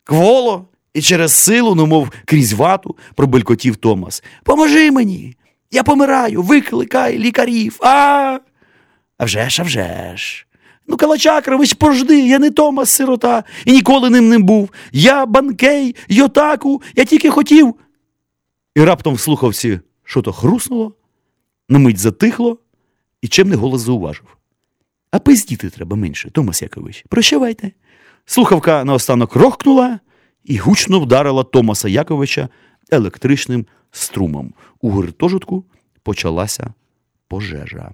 [0.03, 4.23] Кволо, і через силу, ну мов крізь вату, пробелькотів Томас.
[4.43, 5.35] Поможи мені!
[5.71, 7.77] Я помираю, викликай лікарів.
[7.81, 8.39] А!
[9.17, 10.45] А вже ж, а вже ж.
[10.87, 14.69] Ну, Калачакрович, пожди, я не Томас сирота і ніколи ним не був.
[14.91, 17.75] Я банкей, йотаку, я тільки хотів.
[18.75, 20.95] І раптом в слухавці що то хруснуло,
[21.69, 22.57] на мить затихло,
[23.21, 24.37] і чемний голос зауважив.
[25.11, 27.05] А пиздіти треба менше, Томас Якович.
[27.09, 27.71] Прощавайте.
[28.25, 29.99] Слухавка наостанок рохкнула
[30.43, 32.49] і гучно вдарила Томаса Яковича
[32.91, 34.53] електричним струмом.
[34.81, 35.65] У гуртожитку
[36.03, 36.73] почалася
[37.27, 37.91] пожежа.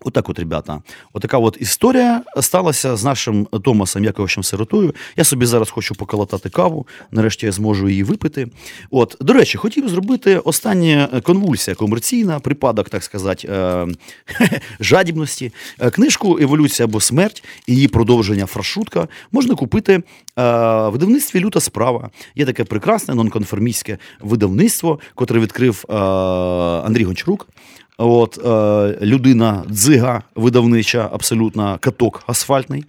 [0.00, 0.82] Отак от, ребята,
[1.12, 4.94] отака от історія сталася з нашим Томасом Яковичем Сиротою.
[5.16, 8.48] Я собі зараз хочу поколотати каву, нарешті я зможу її випити.
[8.90, 13.86] От, До речі, хотів зробити остання конвульсія комерційна, припадок, так сказати, е-
[14.80, 15.52] жадібності.
[15.80, 20.02] Е, Книжку Еволюція або смерть, і її продовження фрашутка можна купити е-
[20.36, 22.10] в видавництві Люта справа.
[22.36, 25.94] Є таке прекрасне нонконформістське видавництво, котре відкрив е-
[26.86, 27.48] Андрій Гончарук.
[27.98, 28.40] От, е,
[29.06, 32.84] людина дзига видавнича, абсолютно каток асфальтний.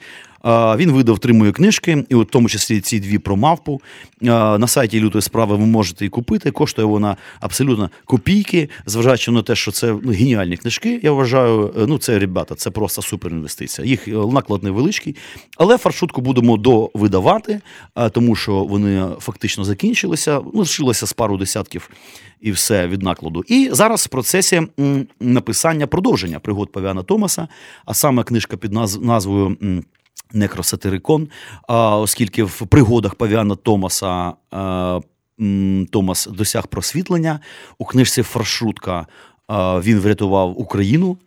[0.46, 3.82] Він видав три мої книжки, і от в тому числі ці дві про мавпу.
[4.22, 6.52] На сайті лютої справи ви можете її купити.
[6.52, 11.00] Коштує вона абсолютно копійки, зважаючи на те, що це ну, геніальні книжки.
[11.04, 13.88] Я вважаю, е, ну це ребята, це просто супер інвестиція.
[13.88, 15.16] Їх е, наклад невеличкий,
[15.58, 17.62] але фаршутку будемо довидавати,
[17.96, 20.42] е, тому що вони фактично закінчилися.
[20.54, 21.90] Ну, лишилося з пару десятків
[22.42, 23.44] і все від накладу.
[23.48, 24.62] І зараз в процесі
[25.20, 27.48] написання продовження пригод Павіана Томаса,
[27.86, 29.58] а саме книжка під назвою.
[30.34, 31.30] Некросатирикон,
[31.68, 34.34] оскільки в пригодах Павіана Томаса
[35.92, 37.40] Томас досяг просвітлення,
[37.78, 39.08] у книжці Фаршрутка
[39.50, 41.18] він врятував Україну.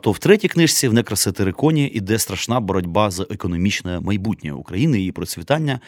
[0.00, 5.80] То в третій книжці в Некросатириконі іде страшна боротьба за економічне майбутнє України, її процвітання.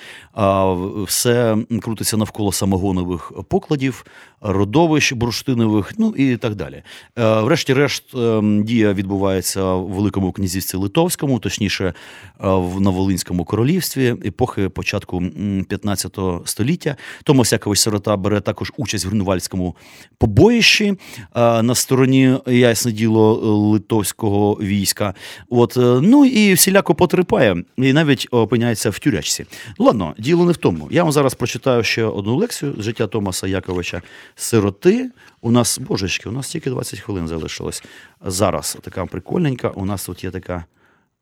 [1.06, 4.06] Все крутиться навколо самогонових покладів,
[4.46, 6.82] родовищ бурштинових, ну і так далі.
[7.18, 11.94] Е, Врешті-решт, е, дія відбувається в Великому князівстві Литовському, точніше, е,
[12.40, 15.22] в Новолинському королівстві, епохи початку
[15.68, 16.96] 15 століття.
[17.24, 19.76] Томас Якович Сирота бере також участь в Грюнвальдському
[20.18, 23.34] побоїщі е, на стороні, ясне діло,
[23.70, 25.14] литовського війська.
[25.48, 25.72] От,
[26.02, 29.46] ну і всіляко потерпає, і навіть опиняється в тюрячці.
[29.78, 30.88] Ладно, діло не в тому.
[30.90, 34.02] Я вам зараз прочитаю ще одну лекцію життя Томаса Яковича
[34.36, 35.10] Сироти.
[35.40, 37.82] У нас, божечки, у нас тільки 20 хвилин залишилось.
[38.20, 39.68] Зараз така прикольненька.
[39.68, 40.64] У нас тут є така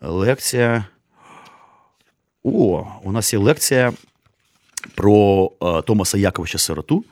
[0.01, 0.85] лекція.
[2.43, 3.93] О, у нас є лекція
[4.95, 7.05] про е, Томаса Яковича Сироту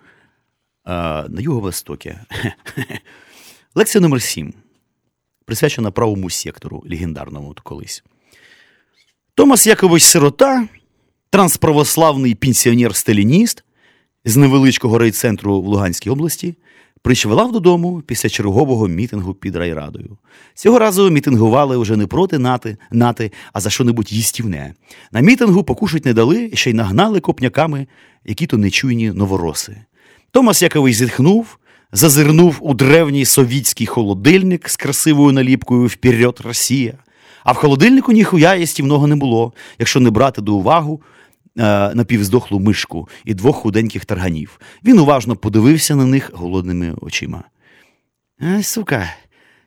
[0.87, 0.91] е,
[1.29, 2.19] на Юго-Востокі.
[3.75, 4.55] Лекція номер 7
[5.45, 8.05] присвячена правому сектору, легендарному колись.
[9.35, 10.69] Томас Якович Сирота,
[11.31, 13.63] трансправославний пенсіонер-сталініст
[14.25, 16.55] з невеличкого райцентру в Луганській області,
[17.03, 20.17] причвалав додому після чергового мітингу під райрадою.
[20.55, 24.75] Цього разу мітингували вже не проти нати, нати, а за що-небудь їстівне.
[25.13, 27.87] На мітингу покушать не дали, ще й нагнали копняками
[28.25, 29.77] які-то нечуйні новороси.
[30.31, 31.59] Томас Якович зітхнув,
[31.93, 36.95] зазирнув у древній совітський холодильник з красивою наліпкою «Вперед, Росія!».
[37.45, 41.01] А в холодильнику ніхуя їстівного не було, якщо не брати до увагу
[41.59, 44.61] е, напівздохлу мишку і двох худеньких тарганів.
[44.85, 47.45] Він уважно подивився на них голодними очима.
[48.63, 49.09] Сука,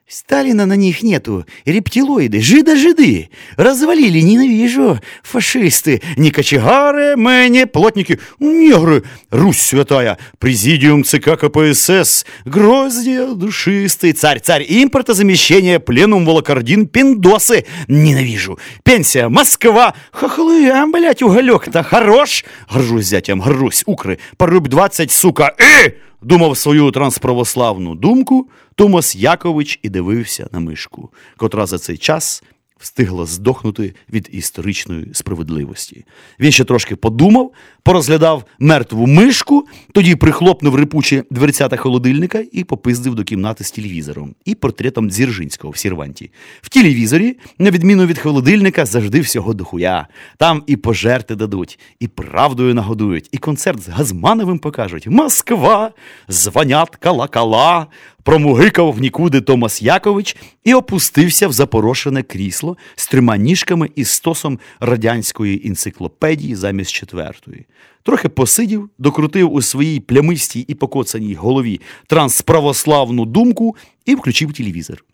[0.08, 1.46] Сталина на них нету.
[1.64, 3.28] Рептилоиды, жида-жиды.
[3.56, 5.00] Развалили, ненавижу.
[5.24, 9.02] Фашисты, не кочегары, мы не плотники, негры.
[9.32, 17.66] Русь святая, президиум ЦК КПСС, гроздья душистый, царь, царь, импортозамещение, пленум волокордин, пиндосы.
[17.88, 18.60] Ненавижу.
[18.84, 19.94] Пенсия, Москва.
[20.12, 22.44] Хохлы, а, блядь, уголек-то хорош.
[22.72, 24.20] Горжусь зятям, горжусь, укры.
[24.36, 25.52] Порубь 20, сука.
[25.58, 26.06] Э!
[26.22, 32.42] Думав свою трансправославну думку, Томас Якович і дивився на мишку, котра за цей час
[32.78, 36.04] встигла здохнути від історичної справедливості.
[36.40, 37.52] Він ще трошки подумав,
[37.86, 44.54] порозглядав мертву мишку, тоді прихлопнув рипучі дверцята холодильника і попиздив до кімнати з телевізором і
[44.54, 46.30] портретом Дзержинського в Сірванті.
[46.62, 50.06] В телевізорі, на відміну від холодильника, завжди всього дохуя.
[50.36, 55.06] Там і пожерти дадуть, і правдою нагодують, і концерт з Газмановим покажуть.
[55.06, 55.90] Москва!
[56.28, 57.86] Звонят кала-кала!
[58.26, 64.58] Промугикав в нікуди Томас Якович і опустився в запорошене крісло з трьома ніжками і стосом
[64.80, 67.66] радянської енциклопедії замість четвертої.
[68.02, 75.04] Трохи посидів, докрутив у своїй плямистій і покоцаній голові трансправославну думку і включив телевізор.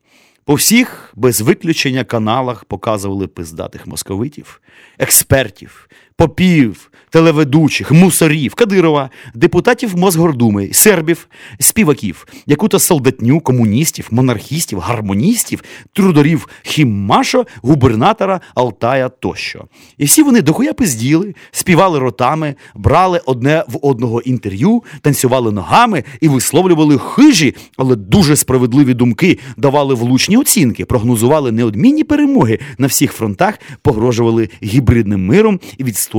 [0.44, 4.60] По всіх без виключення каналах показували пиздатих московитів,
[4.98, 5.88] експертів,
[6.22, 11.28] попів, телеведучих, мусорів, Кадирова, депутатів Мосгордуми, сербів,
[11.60, 15.62] співаків, яку-то солдатню, комуністів, монархістів, гармоністів,
[15.92, 19.64] трудорів Хіммашо, губернатора Алтая тощо.
[19.98, 26.28] І всі вони дохуя пизділи, співали ротами, брали одне в одного інтерв'ю, танцювали ногами і
[26.28, 33.58] висловлювали хижі, але дуже справедливі думки, давали влучні оцінки, прогнозували неодмінні перемоги на всіх фронтах,
[33.82, 36.11] погрожували гібридним миром і відстоювали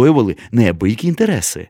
[0.52, 1.68] неабиякі інтереси.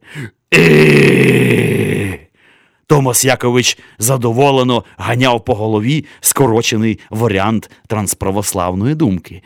[2.88, 9.42] Томас Якович задоволено ганяв по голові скорочений варіант трансправославної думки.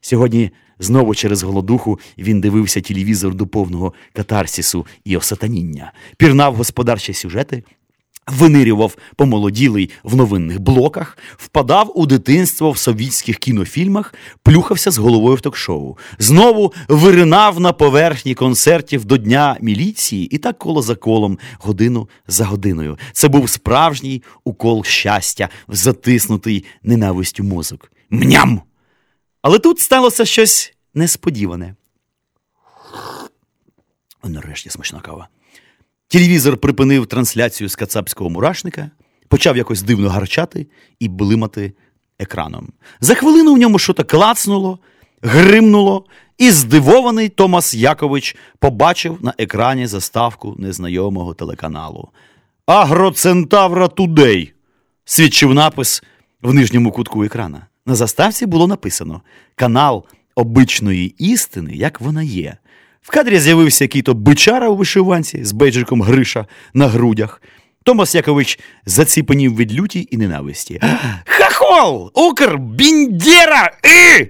[0.00, 7.62] Сьогодні знову через голодуху він дивився телевізор до повного катарсісу і осатаніння, пірнав господарчі сюжети,
[8.26, 15.40] винирював помолоділий в новинних блоках, впадав у дитинство в совітських кінофільмах, плюхався з головою в
[15.40, 22.08] ток-шоу, знову виринав на поверхні концертів до Дня міліції і так коло за колом, годину
[22.26, 22.98] за годиною.
[23.12, 27.92] Це був справжній укол щастя, затиснутий ненавистю мозок.
[28.10, 28.62] Мням!
[29.42, 31.74] Але тут сталося щось несподіване.
[34.24, 35.28] Нарешті смачна кава.
[36.08, 38.90] Телевізор припинив трансляцію з кацапського мурашника,
[39.28, 40.66] почав якось дивно гарчати
[41.00, 41.72] і блимати
[42.18, 42.68] екраном.
[43.00, 44.78] За хвилину в ньому щось клацнуло,
[45.22, 46.04] гримнуло,
[46.38, 52.08] і здивований Томас Якович побачив на екрані заставку незнайомого телеканалу.
[52.66, 54.52] Агроцентавра Тудей
[55.04, 56.02] свідчив напис
[56.42, 57.66] в нижньому кутку екрана.
[57.86, 59.22] На заставці було написано
[59.54, 60.04] Канал
[60.34, 62.56] обичної істини, як вона є.
[63.06, 67.42] В кадрі з'явився який-то бичара у вишиванці з бейджиком Гриша на грудях.
[67.82, 70.80] Томас Якович заціпанів від люті і ненависті.
[71.24, 72.10] Хахол!
[72.14, 72.56] Укр!
[72.58, 73.70] Біндєра!
[73.84, 74.26] І!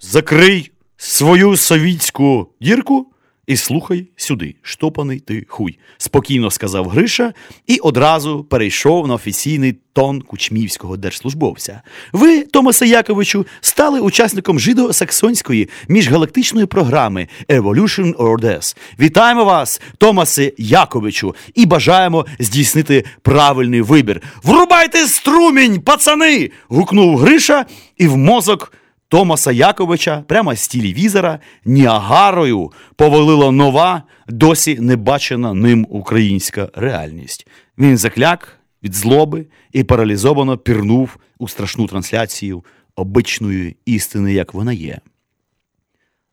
[0.00, 3.06] Закрий свою совітську дірку
[3.46, 7.32] і слухай сюди, штопаний ти хуй, спокійно сказав Гриша
[7.66, 11.82] і одразу перейшов на офіційний тон кучмівського держслужбовця.
[12.12, 18.76] Ви, Томасе Яковичу, стали учасником жидо-саксонської міжгалактичної програми Evolution or Death.
[19.00, 24.22] Вітаємо вас, Томасе Яковичу, і бажаємо здійснити правильний вибір.
[24.42, 26.50] Врубайте струмінь, пацани!
[26.68, 27.66] гукнув Гриша,
[27.96, 28.72] і в мозок.
[29.08, 37.46] Томаса Яковича прямо з телевізора Ніагарою повалила нова, досі не бачена ним українська реальність.
[37.78, 42.64] Він закляк від злоби і паралізовано пірнув у страшну трансляцію
[42.96, 44.98] обичної істини, як вона є.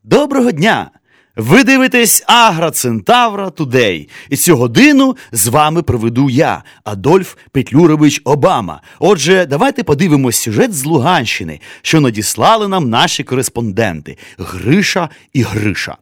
[0.04, 0.92] Доброго дня!
[1.36, 4.10] Ви дивитесь Агроцентавра Тудей.
[4.30, 8.82] І цю годину з вами проведу я, Адольф Петлюрович Обама.
[9.00, 15.98] Отже, давайте подивимось сюжет з Луганщини, що надіслали нам наші кореспонденти Гриша і Гриша.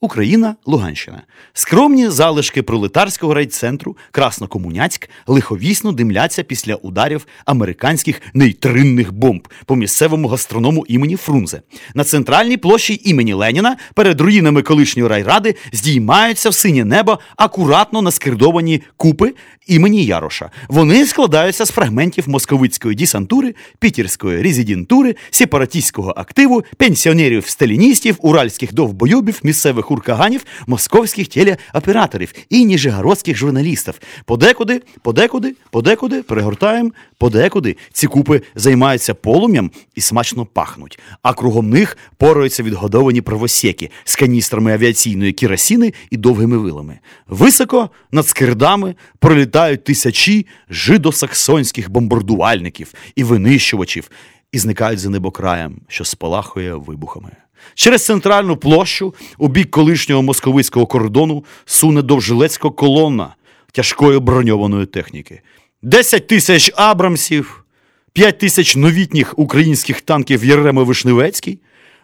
[0.00, 1.22] Україна, Луганщина.
[1.52, 10.86] Скромні залишки пролетарського райцентру Краснокомуняцьк лиховісно димляться після ударів американських нейтринних бомб по місцевому гастроному
[10.88, 11.62] імені Фрунзе.
[11.94, 18.82] На центральній площі імені Леніна перед руїнами колишньої райради здіймаються в синє небо акуратно наскирдовані
[18.96, 19.34] купи
[19.66, 20.50] імені Яроша.
[20.68, 29.87] Вони складаються з фрагментів московицької десантури, пітерської резидентури, сепаратистського активу, пенсіонерів сталіністів, уральських довбойобів, місцевих
[29.90, 34.00] уркаганів, московських телеоператорів і ніжегородських журналістів.
[34.24, 41.98] Подекуди, подекуди, подекуди перегортаємо, подекуди ці купи займаються полум'ям і смачно пахнуть, а кругом них
[42.16, 46.98] пораються відгодовані правосеки з каністрами авіаційної керосіни і довгими вилами.
[47.26, 54.10] Високо над скирдами пролітають тисячі жидосаксонських бомбардувальників і винищувачів
[54.52, 57.30] і зникають за небокраєм, що спалахує вибухами.
[57.74, 63.34] Через центральну площу у бік колишнього московицького кордону суне довжилецька колона
[63.72, 65.40] тяжкої броньованої техніки.
[65.82, 67.64] Десять тисяч абрамсів,
[68.12, 71.58] 5 тисяч новітніх українських танків Єреми Вишневецький,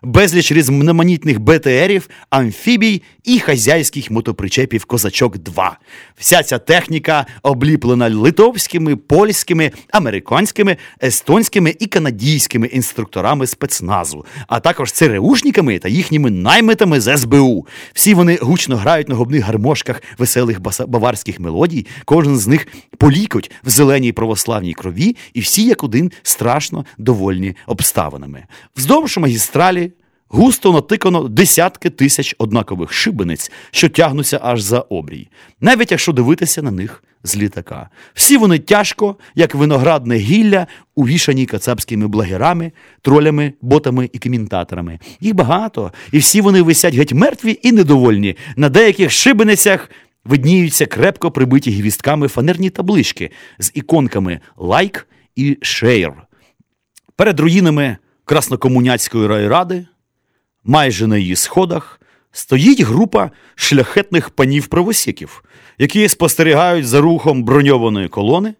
[0.04, 5.78] безліч різноманітних БТРів, амфібій і хазяйських мотопричепів Козачок 2.
[6.16, 15.78] Вся ця техніка обліплена литовськими, польськими, американськими, естонськими і канадійськими інструкторами спецназу, а також ЦРУшниками
[15.78, 17.66] та їхніми наймитами з СБУ.
[17.92, 22.66] Всі вони гучно грають на губних гармошках веселих баварських мелодій, кожен з них
[22.98, 28.44] полікоть в зеленій православній крові, і всі як один страшно довольні обставинами.
[28.76, 29.92] Вздовж магістралі
[30.34, 35.28] густо натикано десятки тисяч однакових шибениць, що тягнуться аж за обрій,
[35.60, 37.88] навіть якщо дивитися на них з літака.
[38.14, 42.72] Всі вони тяжко, як виноградне гілля, увішані кацапськими благерами,
[43.02, 44.98] тролями, ботами і коментаторами.
[45.20, 48.36] Їх багато, і всі вони висять геть мертві і недовольні.
[48.56, 49.90] На деяких шибеницях
[50.24, 56.12] видніються крепко прибиті гвістками фанерні таблички з іконками лайк і шейр.
[57.16, 59.86] Перед руїнами Краснокомуняцької райради,
[60.64, 62.00] майже на її сходах,
[62.32, 65.44] стоїть група шляхетних панів правосіків,
[65.78, 68.54] які спостерігають за рухом броньованої колони,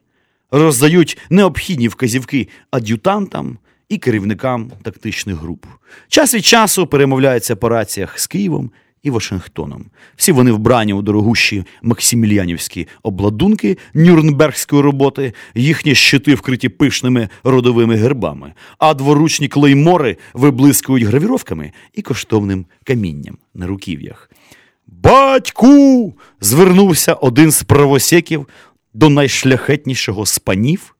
[0.50, 5.66] роздають необхідні вказівки ад'ютантам і керівникам тактичних груп.
[6.08, 8.70] Час від часу перемовляються по раціях з Києвом
[9.04, 9.86] і Вашингтоном.
[10.16, 18.52] Всі вони вбрані у дорогущі максимілянівські обладунки нюрнбергської роботи, їхні щити вкриті пишними родовими гербами,
[18.78, 24.30] а дворучні клеймори виблискують гравіровками і коштовним камінням на руків'ях.
[24.86, 26.14] Батьку!
[26.40, 28.48] звернувся один з правосеків
[28.94, 30.96] до найшляхетнішого з панів,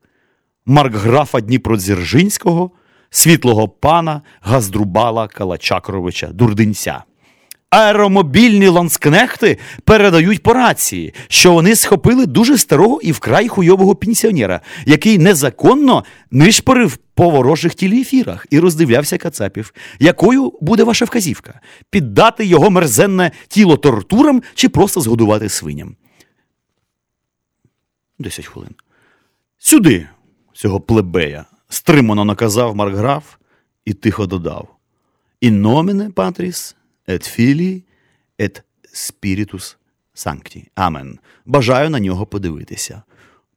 [0.67, 2.71] маркграфа Дніпродзержинського,
[3.11, 7.05] світлого пана Газдрубала Калачакровича Дурдинця.
[7.75, 15.19] Аеромобільні ланскнехти передають по рації, що вони схопили дуже старого і вкрай хуйового пенсіонера, який
[15.19, 19.75] незаконно нишпорив по ворожих телеефірах і роздивлявся кацапів.
[20.01, 21.61] Якою буде ваша вказівка?
[21.91, 25.97] Піддати його мерзенне тіло тортурам чи просто згодувати свиням?
[28.19, 28.75] Десять хвилин.
[29.59, 30.09] Сюди,
[30.53, 33.25] цього плебея, стримано наказав Маркграф
[33.85, 34.69] і тихо додав:
[35.43, 36.75] In nomine Patris
[37.09, 37.83] et Filii
[38.39, 39.77] et Spiritus
[40.15, 40.69] Sancti.
[40.75, 41.19] Амен.
[41.47, 43.03] Бажаю на нього подивитися.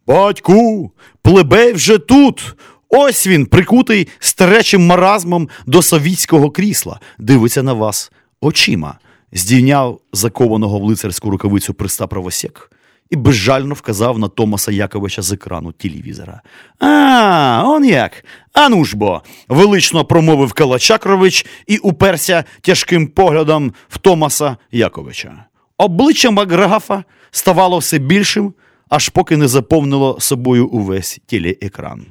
[0.08, 0.92] Батьку,
[1.22, 2.56] плебей вже тут.
[2.90, 9.00] Ось він, прикутий старечим маразмом до совітського крісла, дивиться на вас очима,
[9.32, 12.72] здійняв закованого в лицарську рукавицю приста правосек
[13.10, 16.42] і безжально вказав на Томаса Яковича з екрану телевізора.
[16.80, 18.26] А, он як.
[18.54, 25.46] Ану ж бо, велично промовив Калачакрович і уперся тяжким поглядом в Томаса Яковича.
[25.78, 28.54] Обличчя Макграфа ставало все більшим,
[28.90, 32.06] аж поки не заповнило собою увесь телеекран.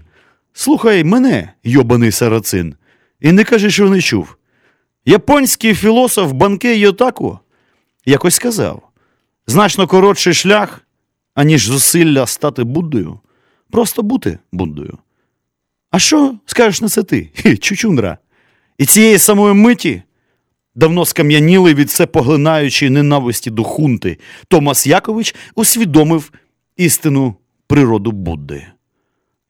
[0.52, 2.74] Слухай мене, йобаний сарацин,
[3.20, 4.36] і не кажи, що не чув.
[5.04, 7.38] Японський філософ Банкей Йотаку
[8.06, 8.82] якось сказав:
[9.46, 10.85] значно коротший шлях,
[11.36, 13.20] аніж зусилля стати Буддою,
[13.70, 14.98] просто бути Буддою.
[15.90, 18.18] А що скажеш на це ти, Хі, чучундра?
[18.78, 20.02] І цієї самої миті,
[20.74, 24.18] давно скам'янілий від це поглинаючої ненависті до хунти,
[24.48, 26.32] Томас Якович усвідомив
[26.76, 27.34] істину
[27.66, 28.66] природу Будди.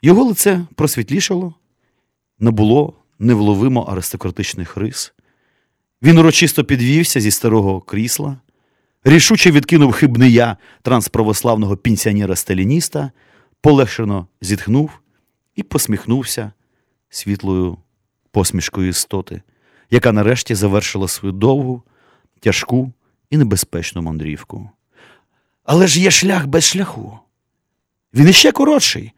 [0.03, 1.55] Його лице просвітлішало,
[2.39, 5.12] набуло невловимо аристократичних рис.
[6.03, 8.37] Він урочисто підвівся зі старого крісла,
[9.07, 13.11] рішуче відкинув хибний я трансправославного пенсіонера-сталініста,
[13.61, 14.90] полегшено зітхнув
[15.54, 16.52] і посміхнувся
[17.09, 17.78] світлою
[18.30, 19.42] посмішкою істоти,
[19.90, 21.82] яка нарешті завершила свою довгу,
[22.40, 22.92] тяжку
[23.30, 24.70] і небезпечну мандрівку.
[25.64, 27.18] Але ж є шлях без шляху.
[28.14, 29.12] Він іще коротший.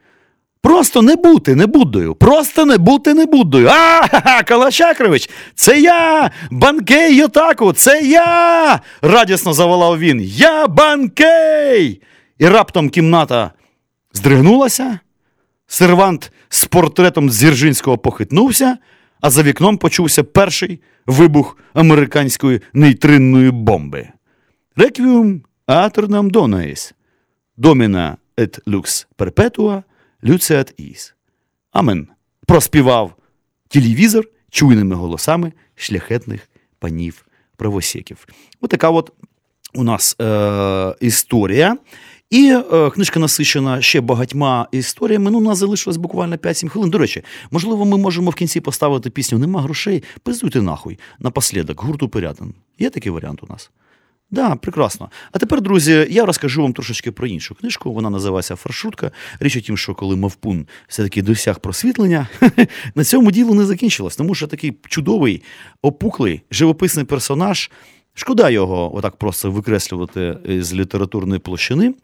[0.60, 2.14] Просто не бути не Буддою.
[2.14, 3.68] Просто не бути не Буддою.
[3.70, 6.30] А, Калачакрович, це я!
[6.50, 8.80] Банкей Йотаку, це я!
[9.02, 10.20] радісно заволав він.
[10.20, 12.02] Я банкей!
[12.38, 13.52] І раптом кімната
[14.12, 14.98] здригнулася.
[15.66, 18.78] Сервант з портретом Дзержинського похитнувся,
[19.20, 24.08] а за вікном почувся перший вибух американської нейтринної бомби.
[24.76, 26.94] Requiem aeternam dona eis.
[27.56, 29.82] Domine et lux perpetua,
[30.24, 31.14] luceat eis.
[31.72, 32.08] Amen.
[32.46, 33.14] Проспівав
[33.68, 36.48] телевізор чуйними голосами шляхетних
[36.78, 38.26] панів правосеків.
[38.60, 39.12] Отака от
[39.74, 41.76] у нас е, історія.
[42.30, 45.30] І е, книжка насичена ще багатьма історіями.
[45.30, 46.90] Ну, у нас залишилось буквально 5-7 хвилин.
[46.90, 52.08] До речі, можливо, ми можемо в кінці поставити пісню Нема грошей, пиздуйте нахуй напослідок, гурту
[52.08, 52.54] Пирятин.
[52.78, 53.70] Є такий варіант у нас?
[54.30, 55.10] Да, прекрасно.
[55.32, 57.92] А тепер, друзі, я розкажу вам трошечки про іншу книжку.
[57.92, 59.10] Вона називається Фаршутка.
[59.40, 62.28] Річ у тім, що коли Мавпун все-таки досяг просвітлення,
[62.94, 65.42] на цьому діло не закінчилось, тому що такий чудовий,
[65.82, 67.70] опуклий, живописний персонаж.
[68.14, 71.94] Шкода його отак просто викреслювати з літературної площини.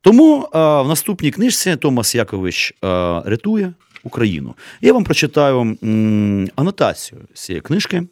[0.00, 3.72] Тому а, в наступній книжці Томас Якович а, рятує
[4.02, 4.54] Україну.
[4.80, 8.02] Я вам прочитаю м, анотацію цієї книжки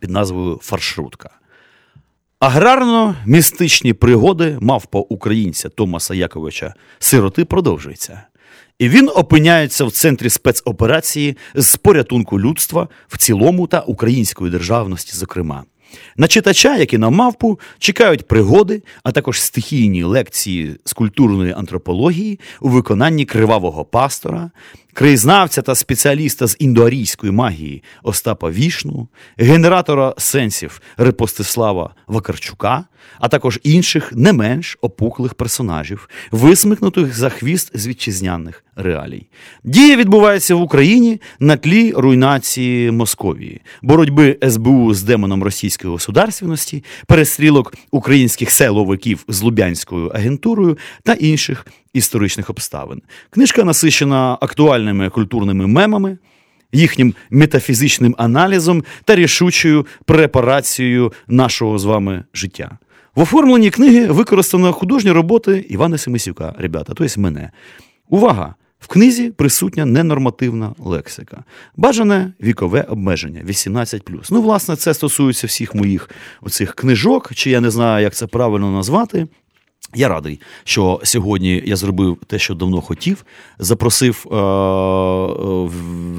[0.00, 1.39] під назвою Фаршрутка.
[2.40, 8.22] Аграрно-містичні пригоди мавпа українця Томаса Яковича Сироти продовжуються.
[8.78, 15.64] І він опиняється в центрі спецоперації з порятунку людства в цілому та української державності, зокрема.
[16.16, 22.40] На читача, як і на мавпу, чекають пригоди, а також стихійні лекції з культурної антропології
[22.60, 24.50] у виконанні кривавого пастора,
[25.00, 32.84] краєзнавця та спеціаліста з індоарійської магії Остапа Вішну, генератора сенсів Репостислава Вакарчука,
[33.18, 39.26] а також інших не менш опуклих персонажів, висмикнутих за хвіст з вітчизняних реалій.
[39.64, 47.74] Дія відбувається в Україні на тлі руйнації Московії, боротьби СБУ з демоном російської государственності, перестрілок
[47.90, 53.02] українських селовиків з Лубянською агентурою та інших історичних обставин.
[53.30, 56.18] Книжка насичена актуальними культурними мемами.
[56.72, 62.78] Їхнім метафізичним аналізом та рішучою препарацією нашого з вами життя.
[63.14, 67.50] В оформленні книги використано художні роботи Івана Семисюка, ребята, тобто мене.
[68.08, 68.54] Увага!
[68.80, 71.44] В книзі присутня ненормативна лексика.
[71.76, 74.10] Бажане вікове обмеження 18.
[74.30, 76.10] Ну, власне, це стосується всіх моїх
[76.40, 79.26] оцих книжок, чи я не знаю, як це правильно назвати.
[79.94, 83.24] Я радий, що сьогодні я зробив те, що давно хотів.
[83.58, 84.36] Запросив е-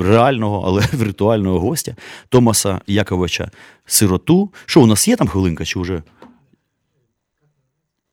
[0.04, 1.96] реального, але віртуального гостя
[2.30, 3.52] Томаса Яковича
[3.86, 4.50] Сироту.
[4.66, 6.04] Що у нас є там хвилинка, чи вже?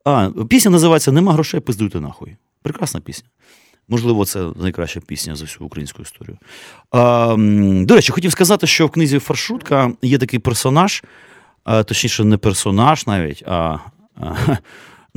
[0.05, 2.37] А, пісня називається Нема грошей, пиздуйте нахуй.
[2.63, 3.29] Прекрасна пісня.
[3.89, 6.39] Можливо, це найкраща пісня за всю українську історію.
[6.91, 7.37] А,
[7.87, 11.03] До речі, хотів сказати, що в книзі Фаршутка є такий персонаж,
[11.65, 13.79] а, точніше, не персонаж навіть, а.
[14.17, 14.37] а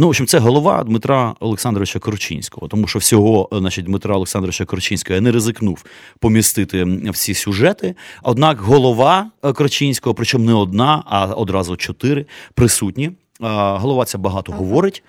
[0.02, 5.16] Ну, в общем, це голова Дмитра Олександровича Корчинського, тому що всього значить, Дмитра Олександровича Корчинського
[5.16, 5.86] я не ризикнув
[6.20, 7.95] помістити всі сюжети.
[8.24, 13.12] Однак голова Корчинського, причому не одна, а одразу чотири присутні.
[13.39, 15.04] Голова ця багато говорить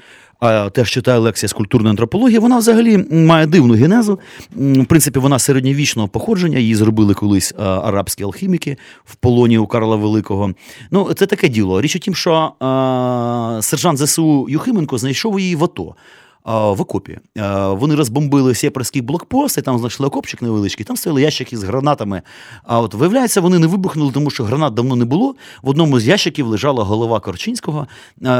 [0.72, 4.20] теж читає лекція з культурної антропології, вона взагалі має дивну генезу.
[4.56, 10.54] В принципі, вона середньовічного походження, її зробили колись арабські алхіміки в полоні у Карла Великого.
[10.90, 11.80] Ну, це таке діло.
[11.80, 12.52] Річ у тім, що
[13.62, 15.94] сержант ЗСУ Юхименко знайшов її в АТО
[16.44, 17.18] в окопі.
[17.68, 22.22] Вони розбомбили сєпарський блокпост, і там знайшли окопчик невеличкий, там стояли ящики з гранатами.
[22.64, 25.34] А от виявляється, вони не вибухнули, тому що гранат давно не було.
[25.62, 27.86] В одному з ящиків лежала голова Корчинського.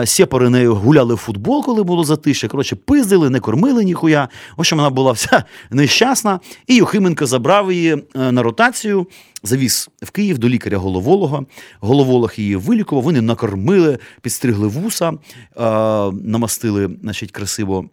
[0.04, 2.48] Сєпари нею гуляли в футбол, коли було затише.
[2.48, 4.28] Коротше, пиздили, не кормили ніхуя.
[4.56, 6.40] В общем, вона була вся нещасна.
[6.66, 9.06] І Юхименко забрав її е, на ротацію
[9.42, 11.44] завіз в Київ до лікаря головолога.
[11.80, 15.12] Головолог її вилікував, вони накормили, підстригли вуса,
[16.12, 17.88] намастили значить, красиво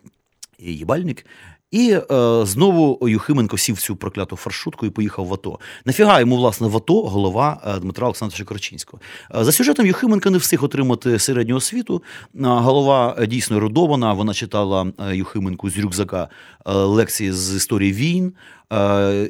[0.59, 1.25] їбальник.
[1.71, 5.59] І е, знову Юхименко сів цю прокляту фаршутку і поїхав в АТО.
[5.85, 9.01] Нафіга йому, власне, в АТО голова е, Дмитра Олександровича Корчинського.
[9.35, 12.03] Е, за сюжетом Юхименко не встиг отримати середню освіту.
[12.35, 14.13] Е, голова дійсно ерудована.
[14.13, 16.27] Вона читала Юхименку з рюкзака
[16.65, 18.33] лекції з історії війн.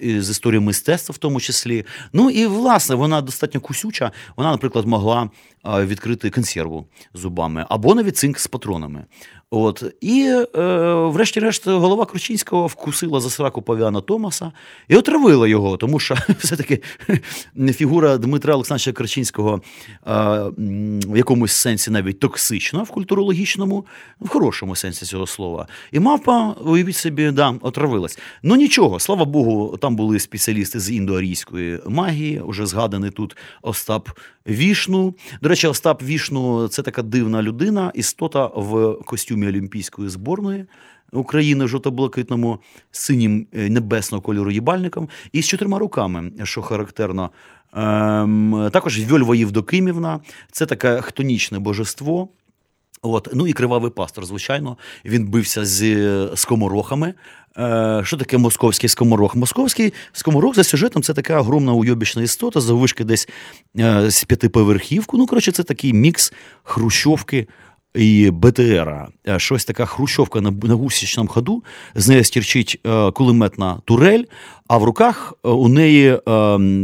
[0.01, 1.85] З історії мистецтва, в тому числі.
[2.13, 4.11] Ну і власне вона достатньо кусюча.
[4.35, 5.29] Вона, наприклад, могла
[5.65, 9.05] відкрити консерву зубами або навіть цинк з патронами.
[9.52, 10.22] От і,
[10.56, 14.52] е, врешті-решт, голова Кручинського вкусила за сраку павіана Томаса
[14.88, 16.82] і отравила його, тому що все-таки
[17.74, 19.62] фігура Дмитра Олександровича Крачинського
[20.08, 20.12] е,
[21.08, 23.86] в якомусь сенсі навіть токсична в культурологічному,
[24.22, 25.68] в хорошому сенсі цього слова.
[25.91, 28.20] І мавпа, уявіть собі, да, отравилась.
[28.43, 34.10] Ну нічого, слава Богу, там були спеціалісти з індоарійської магії, уже згаданий тут Остап
[34.47, 35.16] Вішну.
[35.41, 40.65] До речі, Остап Вішну це така дивна людина, істота в костюмі олімпійської зборної.
[41.11, 42.59] України жовто-блакитному
[42.91, 47.29] синім е, небесного кольору їбальником і з чотирма руками, що характерно.
[47.73, 50.19] Ем, також Вьольва Євдокимівна,
[50.51, 52.29] це таке хтонічне божество.
[53.01, 57.13] От, Ну і кривавий пастор, звичайно, він бився з скоморохами.
[57.57, 59.35] Е, Що таке московський скоморох?
[59.35, 63.29] Московський скоморох за сюжетом це така огромна уйобічна істота, заввишки десь
[63.79, 65.17] е, з п'ятиповерхівку.
[65.17, 66.33] Ну, коротше, це такий мікс
[66.63, 67.47] хрущовки
[67.95, 69.07] і БТРа.
[69.27, 71.63] Е, щось така хрущовка на на гусічному ходу,
[71.95, 74.23] з нею стірчить е, кулеметна турель.
[74.70, 76.20] А в руках е, у неї е,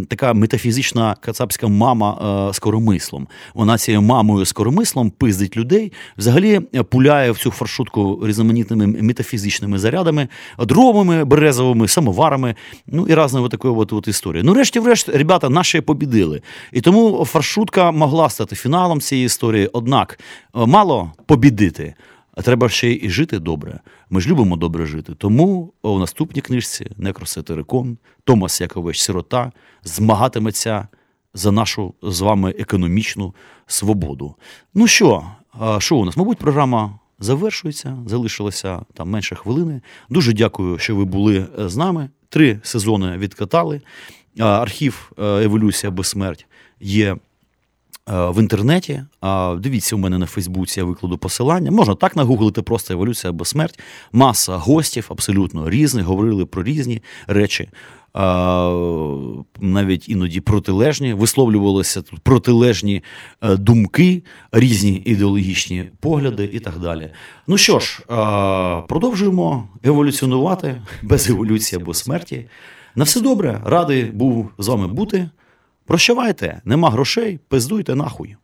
[0.09, 3.27] така метафізична кацапська мама е, з коромислом.
[3.53, 9.79] Вона цією мамою з коромислом пиздить людей, взагалі е, пуляє в цю фаршутку різноманітними метафізичними
[9.79, 10.27] зарядами,
[10.59, 12.55] дровами березовими, самоварами,
[12.88, 14.45] ну і разною такою от, от історією.
[14.45, 16.41] Ну, решті-врешт, ребята, наші побідили.
[16.71, 19.69] І тому фаршутка могла стати фіналом цієї історії.
[19.73, 20.19] Однак
[20.55, 21.95] е, мало побідити.
[22.36, 23.79] А треба ще й жити добре.
[24.09, 25.13] Ми ж любимо добре жити.
[25.17, 29.51] Тому у наступній книжці Некросетерикон Томас Якович Сирота
[29.83, 30.88] змагатиметься
[31.33, 33.36] за нашу з вами економічну
[33.67, 34.36] свободу.
[34.73, 35.23] Ну що,
[35.77, 36.17] що у нас?
[36.17, 39.81] Мабуть, програма завершується, залишилося там менше хвилини.
[40.09, 42.09] Дуже дякую, що ви були е, з нами.
[42.29, 43.81] Три сезони відкатали.
[44.39, 46.47] Архів е, Еволюція безсмерть
[46.79, 47.17] є.
[48.09, 49.03] Е, в інтернеті.
[49.57, 51.71] Дивіться, у мене на Фейсбуці я викладу посилання.
[51.71, 53.79] Можна так нагуглити, просто еволюція або смерть.
[54.11, 57.69] Маса гостів абсолютно різних, говорили про різні речі.
[59.59, 63.03] Навіть іноді протилежні, висловлювалися тут протилежні
[63.41, 67.09] е, думки, різні ідеологічні погляди і так далі.
[67.47, 67.99] Ну що ж,
[68.87, 72.45] продовжуємо еволюціонувати без еволюції або смерті.
[72.95, 75.29] На все добре, радий був з вами бути.
[75.86, 78.38] Прощавайте, нема грошей, пиздуйте нахуй.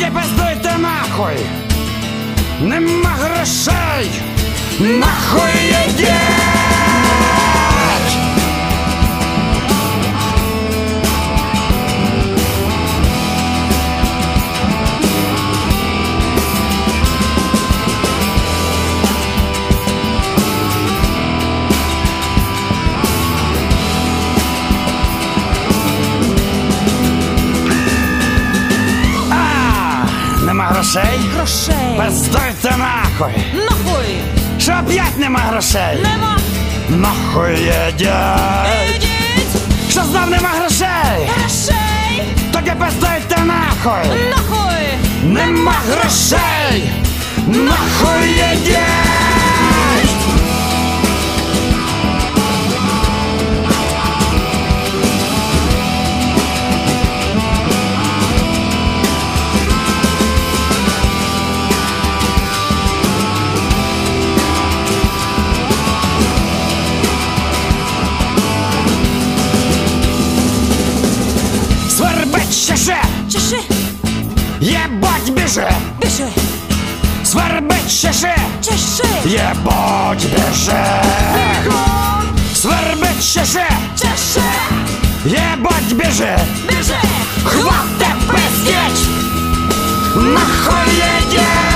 [0.00, 1.36] Тоді пиздуйте нахуй,
[2.60, 4.10] нема грошей,
[4.80, 5.50] нахуй
[5.88, 6.59] їдять
[30.90, 31.30] грошей?
[31.34, 31.98] Грошей.
[31.98, 33.32] Пиздуйте нахуй.
[33.54, 34.20] Нахуй.
[34.58, 35.98] Що опять нема грошей?
[36.02, 36.36] Нема.
[36.88, 38.06] Нахуй їдять.
[39.90, 41.28] Що знов нема грошей?
[41.36, 42.22] Грошей.
[42.52, 44.10] Тоді пиздуйте нахуй.
[44.30, 44.86] Нахуй.
[45.22, 46.90] Нема грошей.
[47.46, 49.19] Нахуй їдять.
[78.00, 82.22] Чеше, чеше, єбать бігом,
[82.54, 84.42] свербить чеше, чеше,
[85.24, 86.38] єбать біже,
[86.68, 87.00] біже,
[87.44, 89.08] хвате пиздіть,
[90.16, 91.69] нахуй їдіть.